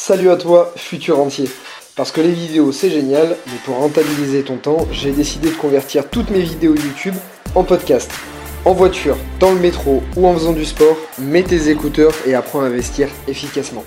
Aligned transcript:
Salut 0.00 0.30
à 0.30 0.36
toi, 0.36 0.72
futur 0.76 1.18
entier. 1.18 1.50
Parce 1.96 2.12
que 2.12 2.20
les 2.20 2.30
vidéos 2.30 2.70
c'est 2.70 2.88
génial, 2.88 3.36
mais 3.48 3.58
pour 3.64 3.78
rentabiliser 3.78 4.44
ton 4.44 4.56
temps, 4.56 4.86
j'ai 4.92 5.10
décidé 5.10 5.50
de 5.50 5.56
convertir 5.56 6.08
toutes 6.08 6.30
mes 6.30 6.38
vidéos 6.38 6.76
YouTube 6.76 7.16
en 7.56 7.64
podcast. 7.64 8.08
En 8.64 8.74
voiture, 8.74 9.16
dans 9.40 9.50
le 9.50 9.58
métro 9.58 10.04
ou 10.16 10.28
en 10.28 10.34
faisant 10.34 10.52
du 10.52 10.64
sport, 10.64 10.96
mets 11.18 11.42
tes 11.42 11.68
écouteurs 11.68 12.12
et 12.28 12.36
apprends 12.36 12.60
à 12.60 12.66
investir 12.66 13.08
efficacement. 13.26 13.82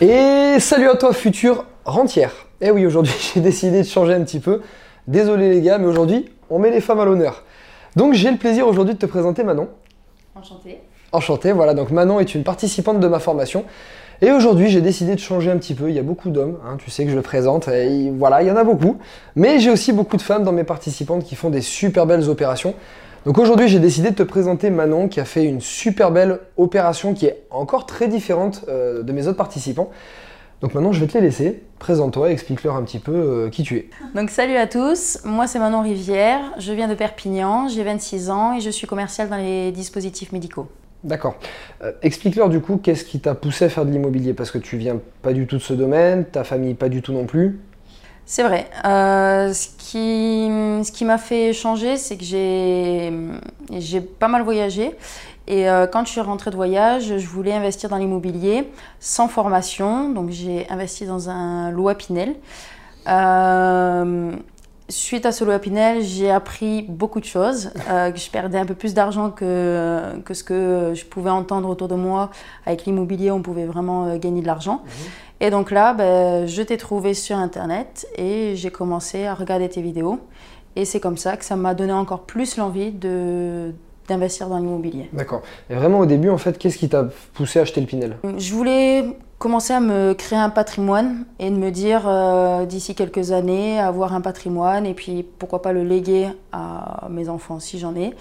Et 0.00 0.58
salut 0.60 0.88
à 0.88 0.96
toi 0.96 1.12
futur 1.12 1.66
rentière. 1.84 2.32
Eh 2.62 2.70
oui, 2.70 2.86
aujourd'hui 2.86 3.12
j'ai 3.34 3.42
décidé 3.42 3.82
de 3.82 3.86
changer 3.86 4.14
un 4.14 4.24
petit 4.24 4.40
peu. 4.40 4.62
Désolé 5.06 5.50
les 5.50 5.60
gars, 5.60 5.76
mais 5.76 5.88
aujourd'hui 5.88 6.30
on 6.48 6.58
met 6.58 6.70
les 6.70 6.80
femmes 6.80 7.00
à 7.00 7.04
l'honneur. 7.04 7.44
Donc 7.96 8.14
j'ai 8.14 8.30
le 8.30 8.38
plaisir 8.38 8.66
aujourd'hui 8.66 8.94
de 8.94 8.98
te 8.98 9.06
présenter 9.06 9.44
Manon. 9.44 9.68
Enchantée. 10.34 10.78
Enchanté, 11.12 11.52
voilà, 11.52 11.74
donc 11.74 11.90
Manon 11.90 12.18
est 12.18 12.34
une 12.34 12.44
participante 12.44 12.98
de 12.98 13.08
ma 13.08 13.18
formation. 13.18 13.66
Et 14.20 14.32
aujourd'hui, 14.32 14.68
j'ai 14.68 14.80
décidé 14.80 15.14
de 15.14 15.20
changer 15.20 15.48
un 15.50 15.58
petit 15.58 15.74
peu. 15.74 15.90
Il 15.90 15.94
y 15.94 15.98
a 15.98 16.02
beaucoup 16.02 16.30
d'hommes, 16.30 16.58
hein, 16.66 16.76
tu 16.76 16.90
sais 16.90 17.04
que 17.04 17.10
je 17.10 17.14
le 17.14 17.22
présente, 17.22 17.68
et 17.68 18.10
voilà, 18.10 18.42
il 18.42 18.48
y 18.48 18.50
en 18.50 18.56
a 18.56 18.64
beaucoup. 18.64 18.96
Mais 19.36 19.60
j'ai 19.60 19.70
aussi 19.70 19.92
beaucoup 19.92 20.16
de 20.16 20.22
femmes 20.22 20.42
dans 20.42 20.52
mes 20.52 20.64
participantes 20.64 21.24
qui 21.24 21.36
font 21.36 21.50
des 21.50 21.60
super 21.60 22.04
belles 22.04 22.28
opérations. 22.28 22.74
Donc 23.26 23.38
aujourd'hui, 23.38 23.68
j'ai 23.68 23.78
décidé 23.78 24.10
de 24.10 24.16
te 24.16 24.22
présenter 24.24 24.70
Manon 24.70 25.06
qui 25.06 25.20
a 25.20 25.24
fait 25.24 25.44
une 25.44 25.60
super 25.60 26.10
belle 26.10 26.40
opération 26.56 27.14
qui 27.14 27.26
est 27.26 27.44
encore 27.50 27.86
très 27.86 28.08
différente 28.08 28.64
euh, 28.68 29.04
de 29.04 29.12
mes 29.12 29.28
autres 29.28 29.36
participants. 29.36 29.90
Donc 30.62 30.74
maintenant, 30.74 30.90
je 30.90 30.98
vais 30.98 31.06
te 31.06 31.16
les 31.16 31.24
laisser. 31.24 31.62
Présente-toi, 31.78 32.32
explique-leur 32.32 32.74
un 32.74 32.82
petit 32.82 32.98
peu 32.98 33.12
euh, 33.12 33.50
qui 33.50 33.62
tu 33.62 33.76
es. 33.76 33.90
Donc 34.16 34.30
salut 34.30 34.56
à 34.56 34.66
tous, 34.66 35.20
moi 35.24 35.46
c'est 35.46 35.60
Manon 35.60 35.82
Rivière, 35.82 36.40
je 36.58 36.72
viens 36.72 36.88
de 36.88 36.94
Perpignan, 36.94 37.68
j'ai 37.68 37.84
26 37.84 38.30
ans 38.30 38.56
et 38.56 38.60
je 38.60 38.70
suis 38.70 38.88
commerciale 38.88 39.28
dans 39.28 39.36
les 39.36 39.70
dispositifs 39.70 40.32
médicaux. 40.32 40.66
D'accord. 41.04 41.36
Euh, 41.82 41.92
explique-leur 42.02 42.48
du 42.48 42.60
coup 42.60 42.76
qu'est-ce 42.76 43.04
qui 43.04 43.20
t'a 43.20 43.34
poussé 43.34 43.66
à 43.66 43.68
faire 43.68 43.84
de 43.84 43.90
l'immobilier? 43.90 44.34
Parce 44.34 44.50
que 44.50 44.58
tu 44.58 44.76
viens 44.76 44.98
pas 45.22 45.32
du 45.32 45.46
tout 45.46 45.56
de 45.56 45.62
ce 45.62 45.72
domaine, 45.72 46.24
ta 46.24 46.44
famille 46.44 46.74
pas 46.74 46.88
du 46.88 47.02
tout 47.02 47.12
non 47.12 47.24
plus. 47.24 47.60
C'est 48.26 48.42
vrai. 48.42 48.68
Euh, 48.84 49.52
ce 49.54 49.68
qui, 49.78 51.04
m'a 51.04 51.18
fait 51.18 51.52
changer, 51.52 51.96
c'est 51.96 52.16
que 52.16 52.24
j'ai, 52.24 53.12
j'ai 53.78 54.00
pas 54.00 54.28
mal 54.28 54.42
voyagé. 54.42 54.90
Et 55.46 55.70
euh, 55.70 55.86
quand 55.86 56.04
je 56.04 56.10
suis 56.10 56.20
rentrée 56.20 56.50
de 56.50 56.56
voyage, 56.56 57.16
je 57.16 57.26
voulais 57.26 57.54
investir 57.54 57.88
dans 57.88 57.96
l'immobilier 57.96 58.68
sans 59.00 59.28
formation. 59.28 60.10
Donc 60.10 60.30
j'ai 60.30 60.68
investi 60.68 61.06
dans 61.06 61.30
un 61.30 61.70
Loi 61.70 61.94
Pinel. 61.94 62.34
Euh, 64.88 64.92
suite 64.92 65.26
à 65.26 65.30
Loi 65.44 65.58
Pinel, 65.58 66.02
j'ai 66.02 66.30
appris 66.30 66.82
beaucoup 66.82 67.20
de 67.20 67.24
choses. 67.24 67.70
que 67.86 68.18
je 68.18 68.30
perdais 68.30 68.58
un 68.58 68.66
peu 68.66 68.74
plus 68.74 68.94
d'argent 68.94 69.30
que, 69.30 70.18
que 70.24 70.34
ce 70.34 70.42
que 70.44 70.92
je 70.94 71.04
pouvais 71.04 71.30
entendre 71.30 71.68
autour 71.68 71.88
de 71.88 71.94
moi. 71.94 72.30
Avec 72.66 72.84
l'immobilier, 72.84 73.30
on 73.30 73.42
pouvait 73.42 73.66
vraiment 73.66 74.16
gagner 74.16 74.42
de 74.42 74.46
l'argent. 74.46 74.82
Mmh. 74.84 74.88
Et 75.40 75.50
donc 75.50 75.70
là, 75.70 75.94
ben, 75.94 76.46
je 76.46 76.62
t'ai 76.62 76.76
trouvé 76.76 77.14
sur 77.14 77.36
Internet 77.36 78.06
et 78.16 78.56
j'ai 78.56 78.70
commencé 78.70 79.24
à 79.26 79.34
regarder 79.34 79.68
tes 79.68 79.82
vidéos. 79.82 80.20
Et 80.74 80.84
c'est 80.84 81.00
comme 81.00 81.16
ça 81.16 81.36
que 81.36 81.44
ça 81.44 81.56
m'a 81.56 81.74
donné 81.74 81.92
encore 81.92 82.22
plus 82.22 82.56
l'envie 82.56 82.92
de 82.92 83.72
d'investir 84.08 84.48
dans 84.48 84.58
l'immobilier. 84.58 85.08
D'accord. 85.12 85.42
Et 85.70 85.74
vraiment 85.74 86.00
au 86.00 86.06
début, 86.06 86.30
en 86.30 86.38
fait, 86.38 86.58
qu'est-ce 86.58 86.78
qui 86.78 86.88
t'a 86.88 87.08
poussé 87.34 87.58
à 87.58 87.62
acheter 87.62 87.80
le 87.80 87.86
Pinel? 87.86 88.16
Je 88.36 88.52
voulais 88.54 89.04
commencer 89.38 89.72
à 89.72 89.80
me 89.80 90.14
créer 90.14 90.38
un 90.38 90.50
patrimoine 90.50 91.24
et 91.38 91.50
de 91.50 91.56
me 91.56 91.70
dire 91.70 92.02
euh, 92.06 92.66
d'ici 92.66 92.94
quelques 92.94 93.30
années 93.30 93.78
avoir 93.78 94.12
un 94.14 94.20
patrimoine 94.20 94.84
et 94.84 94.94
puis 94.94 95.22
pourquoi 95.22 95.62
pas 95.62 95.72
le 95.72 95.84
léguer 95.84 96.28
à 96.52 97.06
mes 97.08 97.28
enfants 97.28 97.60
si 97.60 97.78
j'en 97.78 97.94
ai. 97.94 98.08
Mhm. 98.08 98.14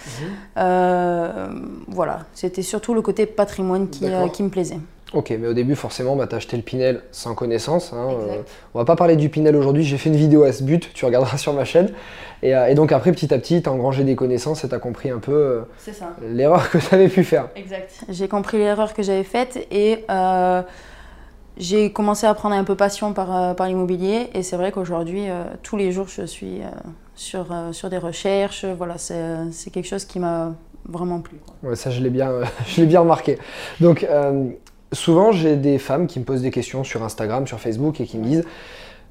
Euh, 0.58 1.48
voilà, 1.88 2.20
c'était 2.34 2.62
surtout 2.62 2.94
le 2.94 3.02
côté 3.02 3.26
patrimoine 3.26 3.90
qui, 3.90 4.06
euh, 4.06 4.28
qui 4.28 4.44
me 4.44 4.50
plaisait. 4.50 4.80
Ok, 5.14 5.34
mais 5.40 5.48
au 5.48 5.54
début, 5.54 5.76
forcément, 5.76 6.18
bah, 6.18 6.28
tu 6.28 6.36
as 6.36 6.38
acheté 6.38 6.58
le 6.58 6.64
Pinel 6.64 7.02
sans 7.12 7.34
connaissance. 7.34 7.94
Hein, 7.94 8.10
euh, 8.12 8.42
on 8.74 8.80
va 8.80 8.84
pas 8.84 8.98
parler 8.98 9.16
du 9.16 9.30
Pinel 9.30 9.56
aujourd'hui, 9.56 9.84
j'ai 9.84 9.98
fait 9.98 10.10
une 10.10 10.18
vidéo 10.18 10.44
à 10.44 10.52
ce 10.52 10.64
but, 10.64 10.94
tu 10.94 11.06
regarderas 11.06 11.38
sur 11.38 11.54
ma 11.54 11.64
chaîne. 11.64 11.92
Et, 12.44 12.54
euh, 12.54 12.74
donc 12.74 12.92
après, 12.92 13.12
petit 13.14 13.34
à 13.34 13.38
petit, 13.38 13.62
tu 13.62 13.70
as 13.70 13.72
engrangé 13.72 14.04
des 14.04 14.16
connaissances 14.16 14.66
et 14.66 14.70
tu 14.70 14.76
as 14.76 14.80
compris 14.80 15.10
un 15.10 15.20
peu 15.20 15.32
euh, 15.32 15.62
l'erreur 16.22 16.70
que 16.70 16.78
tu 16.78 16.94
avais 16.94 17.08
pu 17.08 17.24
faire. 17.24 17.48
Exact. 17.56 17.90
J'ai 18.10 18.28
compris 18.28 18.58
l'erreur 18.58 18.94
que 18.94 19.02
j'avais 19.02 19.24
faite 19.24 19.66
et 19.72 20.04
j'ai 21.60 21.92
commencé 21.92 22.28
à 22.28 22.34
prendre 22.36 22.54
un 22.54 22.64
peu 22.64 22.76
passion 22.76 23.14
par, 23.14 23.56
par 23.56 23.68
l'immobilier. 23.68 24.30
Et 24.34 24.44
c'est 24.44 24.58
vrai 24.58 24.72
qu'aujourd'hui, 24.72 25.24
tous 25.64 25.76
les 25.76 25.92
jours, 25.92 26.08
je 26.08 26.24
suis 26.24 26.60
sur, 27.16 27.48
sur 27.72 27.90
des 27.90 27.98
recherches. 27.98 28.66
Voilà, 28.66 28.98
c'est 29.00 29.72
quelque 29.72 29.88
chose 29.88 30.06
qui 30.06 30.20
m'a 30.20 30.54
vraiment 30.88 31.20
plu. 31.22 31.40
Ouais, 31.64 31.76
ça, 31.76 31.90
je 31.90 32.02
l'ai 32.02 32.12
bien, 32.12 32.32
bien 32.78 33.00
remarqué. 33.00 33.40
Donc, 33.82 34.06
souvent, 34.92 35.32
j'ai 35.32 35.56
des 35.56 35.78
femmes 35.78 36.08
qui 36.08 36.20
me 36.20 36.26
posent 36.26 36.42
des 36.42 36.52
questions 36.52 36.84
sur 36.84 37.04
Instagram, 37.04 37.48
sur 37.48 37.60
Facebook 37.60 38.00
et 38.02 38.06
qui 38.06 38.18
me 38.18 38.24
disent 38.24 38.44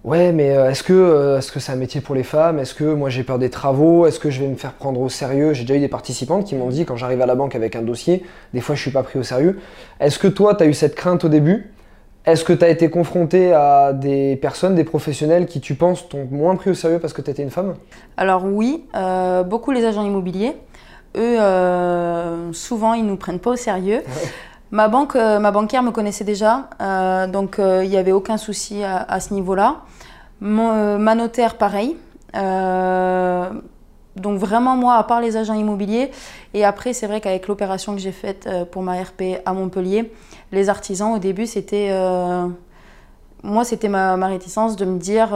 Ouais, 0.07 0.31
mais 0.31 0.57
euh, 0.57 0.71
est-ce 0.71 0.85
que 0.85 0.93
euh, 0.93 1.39
est-ce 1.39 1.51
que 1.51 1.59
c'est 1.59 1.73
un 1.73 1.77
métier 1.77 2.01
pour 2.01 2.15
les 2.15 2.23
femmes? 2.23 2.61
Est-ce 2.61 2.75
que 2.75 2.85
moi 2.85 3.09
j'ai 3.11 3.25
peur 3.25 3.41
des 3.41 3.51
travaux? 3.51 4.07
Est-ce 4.07 4.21
que 4.21 4.31
je 4.31 4.41
vais 4.41 4.47
me 4.47 4.55
faire 4.55 4.75
prendre 4.75 5.01
au 5.01 5.09
sérieux? 5.09 5.53
J'ai 5.53 5.65
déjà 5.65 5.75
eu 5.75 5.81
des 5.81 5.89
participantes 5.89 6.45
qui 6.45 6.55
m'ont 6.55 6.69
dit 6.69 6.85
quand 6.85 6.95
j'arrive 6.95 7.21
à 7.23 7.27
la 7.27 7.35
banque 7.35 7.57
avec 7.57 7.75
un 7.75 7.83
dossier, 7.83 8.25
des 8.55 8.61
fois 8.61 8.77
je 8.77 8.83
suis 8.83 8.93
pas 8.93 9.03
pris 9.03 9.19
au 9.19 9.25
sérieux. 9.25 9.59
Est-ce 9.99 10.21
que 10.21 10.29
toi 10.29 10.55
tu 10.55 10.63
as 10.63 10.69
eu 10.69 10.75
cette 10.75 10.95
crainte 10.95 11.25
au 11.25 11.29
début? 11.29 11.73
Est-ce 12.25 12.45
que 12.45 12.53
tu 12.53 12.65
as 12.65 12.69
été 12.69 12.89
confronté 12.89 13.53
à 13.53 13.93
des 13.93 14.37
personnes, 14.37 14.77
des 14.77 14.85
professionnels 14.85 15.47
qui 15.47 15.61
tu 15.61 15.75
penses 15.75 16.09
t'ont 16.09 16.29
moins 16.31 16.55
pris 16.55 16.71
au 16.71 16.75
sérieux 16.75 17.01
parce 17.01 17.13
que 17.13 17.23
tu 17.23 17.33
étais 17.33 17.43
une 17.43 17.51
femme? 17.51 17.75
Alors 18.17 18.45
oui, 18.45 18.85
euh, 18.95 19.43
beaucoup 19.43 19.73
les 19.73 19.85
agents 19.85 20.05
immobiliers. 20.05 20.53
Eux, 21.17 21.39
souvent, 22.53 22.93
ils 22.93 23.05
nous 23.05 23.17
prennent 23.17 23.41
pas 23.41 23.53
au 23.53 23.57
sérieux. 23.57 24.03
Ma, 24.73 24.89
banque, 24.89 25.15
euh, 25.15 25.39
ma 25.39 25.53
banquière 25.53 25.83
me 25.83 25.93
connaissait 25.93 26.25
déjà, 26.25 26.69
euh, 26.81 27.27
donc 27.29 27.59
euh, 27.59 27.85
il 27.85 27.91
n'y 27.91 27.97
avait 27.97 28.13
aucun 28.13 28.37
souci 28.37 28.83
à, 28.83 29.21
ce 29.21 29.33
niveau-là. 29.33 29.83
ma 30.41 31.15
notaire, 31.15 31.57
pareil. 31.57 31.97
donc 32.35 34.39
vraiment, 34.39 34.77
moi, 34.77 34.95
à 34.95 35.05
part 35.05 35.21
les 35.21 35.37
agents 35.37 35.55
immobiliers, 35.55 36.11
et 36.53 36.65
après, 36.65 36.93
c'est 36.93 37.07
vrai 37.07 37.21
qu'avec 37.21 37.47
l'opération 37.47 37.95
que 37.95 38.01
j'ai 38.01 38.13
faite 38.13 38.49
pour 38.73 38.83
ma 38.83 39.01
RP 39.01 39.41
à 39.45 39.53
Montpellier, 39.53 40.13
les 40.53 40.69
artisans, 40.69 41.15
au 41.15 41.19
début, 41.19 41.47
c'était... 41.47 41.93
moi, 43.45 43.65
c'était 43.65 43.89
ma, 43.89 44.17
ma, 44.17 44.27
réticence 44.27 44.75
de 44.75 44.85
me 44.85 44.99
dire... 44.99 45.29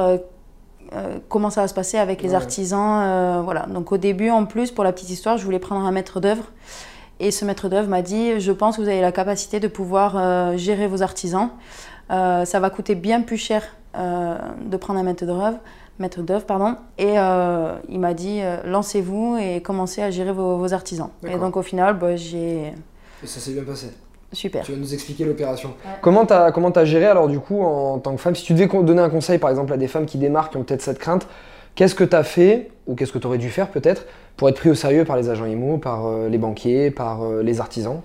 comment 1.28 1.50
ça 1.50 1.60
va 1.60 1.68
se 1.68 1.74
passer 1.74 1.98
avec 1.98 2.20
les 2.20 2.34
artisans. 2.34 3.42
voilà. 3.44 3.66
Donc 3.66 3.92
au 3.92 3.96
début, 3.96 4.30
en 4.30 4.44
plus, 4.44 4.72
pour 4.72 4.82
la 4.82 4.92
petite 4.92 5.10
histoire, 5.10 5.38
je 5.38 5.44
voulais 5.44 5.60
prendre 5.60 5.86
un 5.86 5.92
maître 5.92 6.18
d'œuvre. 6.18 6.46
Et 7.20 7.30
ce 7.30 7.44
maître 7.44 7.68
d'œuvre 7.68 7.88
m'a 7.88 8.00
dit 8.00 8.40
Je 8.40 8.50
pense 8.50 8.76
que 8.76 8.82
vous 8.82 8.88
avez 8.88 9.02
la 9.02 9.12
capacité 9.12 9.60
de 9.60 9.68
pouvoir 9.68 10.16
euh, 10.16 10.56
gérer 10.56 10.88
vos 10.88 11.02
artisans. 11.02 11.50
Euh, 12.10 12.46
ça 12.46 12.58
va 12.58 12.70
coûter 12.70 12.94
bien 12.94 13.20
plus 13.20 13.36
cher 13.36 13.62
euh, 13.96 14.36
de 14.64 14.76
prendre 14.78 14.98
un 14.98 15.02
maître 15.02 15.26
d'œuvre. 15.26 15.58
Maître 15.98 16.22
d'œuvre, 16.22 16.46
pardon. 16.46 16.76
Et 16.96 17.16
il 17.90 18.00
m'a 18.00 18.14
dit 18.14 18.40
lancez-vous 18.64 19.36
et 19.36 19.60
commencez 19.60 20.00
à 20.00 20.10
gérer 20.10 20.32
vos, 20.32 20.72
artisans. 20.72 21.10
Et 21.28 21.36
donc 21.36 21.58
au 21.58 21.62
final, 21.62 21.98
bah, 21.98 22.16
j'ai. 22.16 22.72
Et 23.22 23.26
ça 23.26 23.38
s'est 23.38 23.52
bien 23.52 23.64
passé. 23.64 23.88
Super. 24.32 24.64
Tu 24.64 24.72
vas 24.72 24.78
nous 24.78 24.94
expliquer 24.94 25.26
l'opération. 25.26 25.74
Comment 26.00 26.24
tu 26.24 26.32
as, 26.32 26.52
comment 26.52 26.70
as 26.70 26.84
géré 26.86 27.04
alors 27.04 27.28
du 27.28 27.38
coup 27.38 27.60
en 27.60 27.98
tant 27.98 28.14
que 28.14 28.20
femme? 28.20 28.34
Si 28.34 28.44
tu 28.44 28.54
devais 28.54 28.68
donner 28.82 29.02
un 29.02 29.10
conseil 29.10 29.38
par 29.38 29.50
exemple 29.50 29.74
à 29.74 29.76
des 29.76 29.88
femmes 29.88 30.06
qui 30.06 30.16
démarrent, 30.16 30.48
qui 30.48 30.56
ont 30.56 30.62
peut-être 30.62 30.80
cette 30.80 30.98
crainte, 30.98 31.26
Qu'est-ce 31.74 31.94
que 31.94 32.04
tu 32.04 32.16
as 32.16 32.24
fait, 32.24 32.70
ou 32.86 32.94
qu'est-ce 32.94 33.12
que 33.12 33.18
tu 33.18 33.26
aurais 33.26 33.38
dû 33.38 33.48
faire 33.48 33.68
peut-être, 33.68 34.06
pour 34.40 34.48
être 34.48 34.56
pris 34.56 34.70
au 34.70 34.74
sérieux 34.74 35.04
par 35.04 35.18
les 35.18 35.28
agents 35.28 35.44
IMO, 35.44 35.76
par 35.76 36.06
euh, 36.06 36.30
les 36.30 36.38
banquiers, 36.38 36.90
par 36.90 37.22
euh, 37.22 37.42
les 37.42 37.60
artisans 37.60 38.00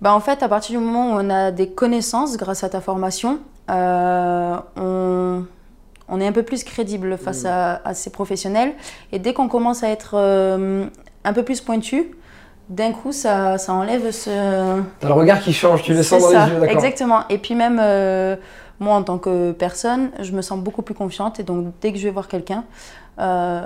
bah 0.00 0.12
en 0.12 0.20
fait, 0.20 0.42
à 0.44 0.48
partir 0.48 0.78
du 0.78 0.84
moment 0.84 1.10
où 1.10 1.20
on 1.20 1.30
a 1.30 1.50
des 1.50 1.70
connaissances 1.70 2.36
grâce 2.36 2.62
à 2.62 2.68
ta 2.68 2.80
formation, 2.80 3.40
euh, 3.68 4.56
on, 4.76 6.20
est 6.20 6.26
un 6.26 6.30
peu 6.30 6.44
plus 6.44 6.62
crédible 6.62 7.16
face 7.18 7.42
mmh. 7.42 7.80
à, 7.84 7.94
ces 7.94 8.10
professionnels. 8.10 8.74
Et 9.10 9.18
dès 9.18 9.32
qu'on 9.32 9.48
commence 9.48 9.82
à 9.82 9.88
être 9.88 10.14
un 10.14 11.32
peu 11.32 11.42
plus 11.42 11.60
pointu, 11.60 12.12
d'un 12.68 12.92
coup, 12.92 13.10
ça, 13.10 13.58
ça, 13.58 13.72
enlève 13.72 14.12
ce. 14.12 14.30
T'as 15.00 15.08
le 15.08 15.14
regard 15.14 15.40
qui 15.40 15.52
change, 15.52 15.82
tu 15.82 15.94
le 15.94 16.04
sens 16.04 16.22
dans 16.22 16.28
les 16.28 16.52
yeux, 16.52 16.60
d'accord 16.60 16.76
Exactement. 16.76 17.20
Et 17.28 17.38
puis 17.38 17.56
même 17.56 17.80
moi, 18.80 18.94
en 18.94 19.02
tant 19.02 19.18
que 19.18 19.50
personne, 19.52 20.10
je 20.20 20.32
me 20.32 20.42
sens 20.42 20.60
beaucoup 20.60 20.82
plus 20.82 20.94
confiante. 20.94 21.40
Et 21.40 21.42
donc, 21.42 21.72
dès 21.80 21.92
que 21.92 21.98
je 21.98 22.04
vais 22.04 22.12
voir 22.12 22.28
quelqu'un, 22.28 22.64
euh, 23.18 23.62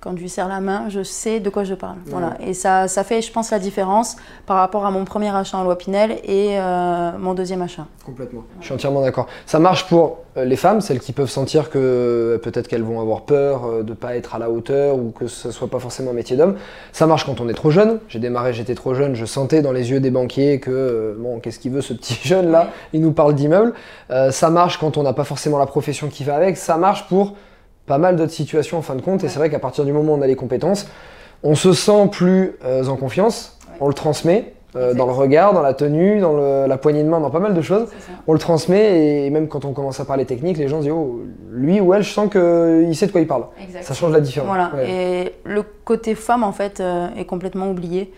quand 0.00 0.16
je 0.16 0.22
lui 0.22 0.28
serre 0.28 0.48
la 0.48 0.60
main, 0.60 0.88
je 0.88 1.02
sais 1.02 1.40
de 1.40 1.50
quoi 1.50 1.64
je 1.64 1.74
parle. 1.74 1.96
Voilà. 2.06 2.36
Et 2.40 2.54
ça, 2.54 2.86
ça 2.86 3.02
fait, 3.02 3.22
je 3.22 3.32
pense, 3.32 3.50
la 3.50 3.58
différence 3.58 4.16
par 4.46 4.56
rapport 4.56 4.86
à 4.86 4.90
mon 4.90 5.04
premier 5.04 5.34
achat 5.34 5.58
en 5.58 5.64
loi 5.64 5.76
Pinel 5.76 6.12
et 6.22 6.58
euh, 6.58 7.10
mon 7.18 7.34
deuxième 7.34 7.62
achat. 7.62 7.86
Complètement. 8.04 8.44
Je 8.60 8.66
suis 8.66 8.74
entièrement 8.74 9.00
d'accord. 9.00 9.26
Ça 9.46 9.58
marche 9.58 9.88
pour 9.88 10.18
euh, 10.36 10.44
les 10.44 10.56
femmes, 10.56 10.80
celles 10.80 11.00
qui 11.00 11.12
peuvent 11.12 11.30
sentir 11.30 11.70
que 11.70 12.38
peut-être 12.42 12.68
qu'elles 12.68 12.84
vont 12.84 13.00
avoir 13.00 13.22
peur 13.22 13.82
de 13.82 13.88
ne 13.88 13.94
pas 13.94 14.14
être 14.14 14.34
à 14.34 14.38
la 14.38 14.50
hauteur 14.50 14.96
ou 14.96 15.10
que 15.10 15.26
ce 15.26 15.48
ne 15.48 15.52
soit 15.52 15.68
pas 15.68 15.80
forcément 15.80 16.12
un 16.12 16.14
métier 16.14 16.36
d'homme. 16.36 16.56
Ça 16.92 17.06
marche 17.06 17.24
quand 17.24 17.40
on 17.40 17.48
est 17.48 17.54
trop 17.54 17.70
jeune. 17.70 17.98
J'ai 18.08 18.20
démarré, 18.20 18.52
j'étais 18.52 18.74
trop 18.76 18.94
jeune, 18.94 19.16
je 19.16 19.24
sentais 19.24 19.62
dans 19.62 19.72
les 19.72 19.90
yeux 19.90 19.98
des 19.98 20.10
banquiers 20.10 20.60
que, 20.60 21.16
bon, 21.18 21.40
qu'est-ce 21.40 21.58
qu'il 21.58 21.72
veut 21.72 21.82
ce 21.82 21.94
petit 21.94 22.18
jeune 22.22 22.50
là 22.50 22.68
Il 22.92 23.00
nous 23.00 23.12
parle 23.12 23.34
d'immeuble. 23.34 23.72
ça 24.30 24.50
marche 24.50 24.78
quand 24.78 24.98
on 24.98 25.02
n'a 25.02 25.14
pas 25.14 25.24
forcément 25.24 25.58
la 25.58 25.66
profession 25.66 26.08
qui 26.08 26.22
va 26.22 26.36
avec. 26.36 26.56
Ça 26.56 26.76
marche 26.76 27.08
pour 27.08 27.34
pas 27.86 27.98
mal 27.98 28.16
d'autres 28.16 28.32
situations 28.32 28.78
en 28.78 28.82
fin 28.82 28.94
de 28.94 29.02
compte. 29.02 29.24
Et 29.24 29.28
c'est 29.28 29.38
vrai 29.38 29.50
qu'à 29.50 29.58
partir 29.58 29.84
du 29.84 29.92
moment 29.92 30.12
où 30.12 30.16
on 30.16 30.22
a 30.22 30.26
les 30.26 30.36
compétences, 30.36 30.86
on 31.42 31.54
se 31.54 31.72
sent 31.72 32.08
plus 32.10 32.52
euh, 32.64 32.86
en 32.86 32.96
confiance, 32.96 33.58
on 33.80 33.88
le 33.88 33.94
transmet. 33.94 34.52
euh, 34.76 34.92
dans 34.92 35.06
le 35.06 35.12
regard, 35.12 35.52
dans 35.54 35.62
la 35.62 35.72
tenue, 35.72 36.18
dans 36.18 36.32
le- 36.32 36.66
la 36.66 36.76
poignée 36.78 37.04
de 37.04 37.08
main, 37.08 37.20
dans 37.20 37.30
pas 37.30 37.38
mal 37.38 37.54
de 37.54 37.60
choses. 37.62 37.86
On 38.26 38.32
le 38.32 38.40
transmet 38.40 39.24
et 39.24 39.30
même 39.30 39.46
quand 39.46 39.64
on 39.64 39.72
commence 39.72 40.00
à 40.00 40.04
parler 40.04 40.24
technique, 40.24 40.56
les 40.58 40.66
gens 40.66 40.78
se 40.78 40.82
disent 40.86 40.92
oh, 40.92 41.20
lui 41.52 41.80
ou 41.80 41.94
elle, 41.94 42.02
je 42.02 42.10
sens 42.10 42.28
qu'il 42.28 42.96
sait 42.96 43.06
de 43.06 43.12
quoi 43.12 43.20
il 43.20 43.28
parle. 43.28 43.44
Exact. 43.62 43.84
Ça 43.84 43.94
change 43.94 44.10
la 44.12 44.18
différence. 44.20 44.48
Voilà. 44.48 44.72
Ouais. 44.74 44.90
Et 44.90 45.32
le 45.44 45.62
côté 45.84 46.16
femme, 46.16 46.42
en 46.42 46.50
fait, 46.50 46.80
euh, 46.80 47.06
est 47.16 47.24
complètement 47.24 47.70
oublié. 47.70 48.12